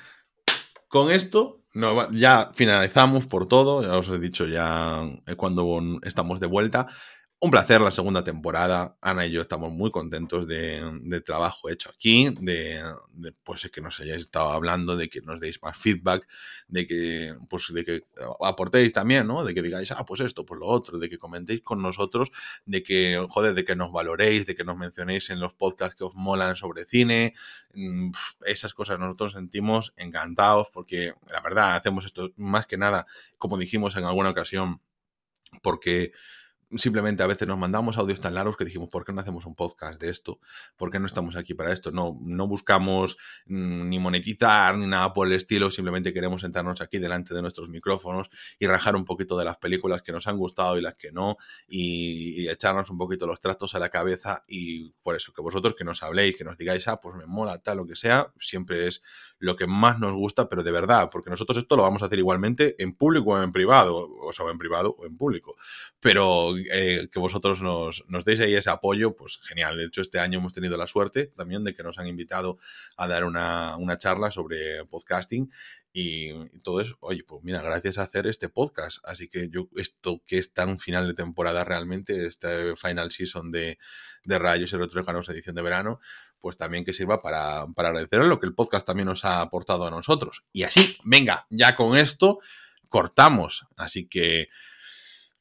[0.87, 3.83] Con esto no, ya finalizamos por todo.
[3.83, 6.87] Ya os he dicho ya eh, cuando estamos de vuelta.
[7.37, 8.97] Un placer la segunda temporada.
[9.01, 12.81] Ana y yo estamos muy contentos de, trabajo hecho aquí, de,
[13.43, 16.27] pues, que nos hayáis estado hablando, de que nos deis más feedback,
[16.69, 18.03] de que, pues, de que
[18.41, 19.43] aportéis también, ¿no?
[19.43, 22.31] De que digáis, ah, pues esto, pues lo otro, de que comentéis con nosotros,
[22.65, 26.05] de que, joder, de que nos valoréis, de que nos mencionéis en los podcasts que
[26.05, 27.33] os molan sobre cine.
[27.73, 28.11] Mm,
[28.45, 33.05] esas cosas nosotros sentimos encantados porque, la verdad, hacemos esto más que nada,
[33.37, 34.81] como dijimos en alguna ocasión,
[35.61, 36.13] porque
[36.75, 39.55] simplemente a veces nos mandamos audios tan largos que dijimos, ¿por qué no hacemos un
[39.55, 40.39] podcast de esto?
[40.77, 41.91] ¿Por qué no estamos aquí para esto?
[41.91, 46.97] No, no buscamos mm, ni monetizar ni nada por el estilo, simplemente queremos sentarnos aquí
[46.97, 48.29] delante de nuestros micrófonos
[48.59, 51.37] y rajar un poquito de las películas que nos han gustado y las que no,
[51.67, 55.83] y, echarnos un poquito los trastos a la cabeza y por eso, que vosotros que
[55.83, 59.01] nos habléis, que nos digáis, ah, pues me mola tal, lo que sea, siempre es
[59.39, 62.19] lo que más nos gusta, pero de verdad, porque nosotros esto lo vamos a hacer
[62.19, 65.55] igualmente en público o en privado, o sea, en privado o en público,
[65.99, 69.77] pero eh, que vosotros nos, nos deis ahí ese apoyo, pues genial.
[69.77, 72.57] De hecho, este año hemos tenido la suerte también de que nos han invitado
[72.97, 75.51] a dar una, charla sobre podcasting
[75.93, 78.97] y todo eso, oye, pues mira, gracias a hacer este podcast.
[79.05, 83.77] Así que yo, esto que es tan final de temporada realmente, este final season de,
[84.25, 85.99] de Rayos y Retrócanos edición de verano,
[86.39, 89.87] pues también que sirva para, para agradecer lo que el podcast también nos ha aportado
[89.87, 90.43] a nosotros.
[90.51, 92.39] Y así, venga, ya con esto
[92.89, 93.65] cortamos.
[93.77, 94.49] Así que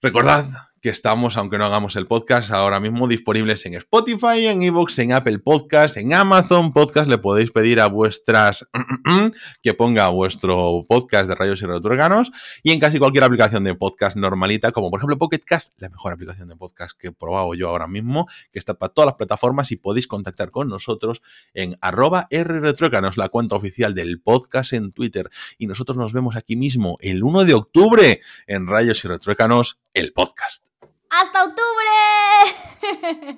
[0.00, 0.46] recordad
[0.84, 5.14] que estamos, aunque no hagamos el podcast, ahora mismo disponibles en Spotify, en Evox, en
[5.14, 7.08] Apple Podcast, en Amazon Podcast.
[7.08, 8.68] Le podéis pedir a vuestras
[9.62, 12.32] que ponga vuestro podcast de rayos y retroorganos
[12.62, 16.12] y en casi cualquier aplicación de podcast normalita, como por ejemplo Pocket Cast, la mejor
[16.12, 19.72] aplicación de podcast que he probado yo ahora mismo, que está para todas las plataformas
[19.72, 21.22] y podéis contactar con nosotros
[21.54, 25.30] en arroba rretroorganos, la cuenta oficial del podcast en Twitter.
[25.56, 30.12] Y nosotros nos vemos aquí mismo el 1 de octubre en Rayos y Retrócanos, el
[30.12, 30.73] podcast.
[31.20, 31.92] ¡Hasta octubre!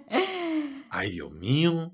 [0.91, 1.91] ¡Ay, Dios mío!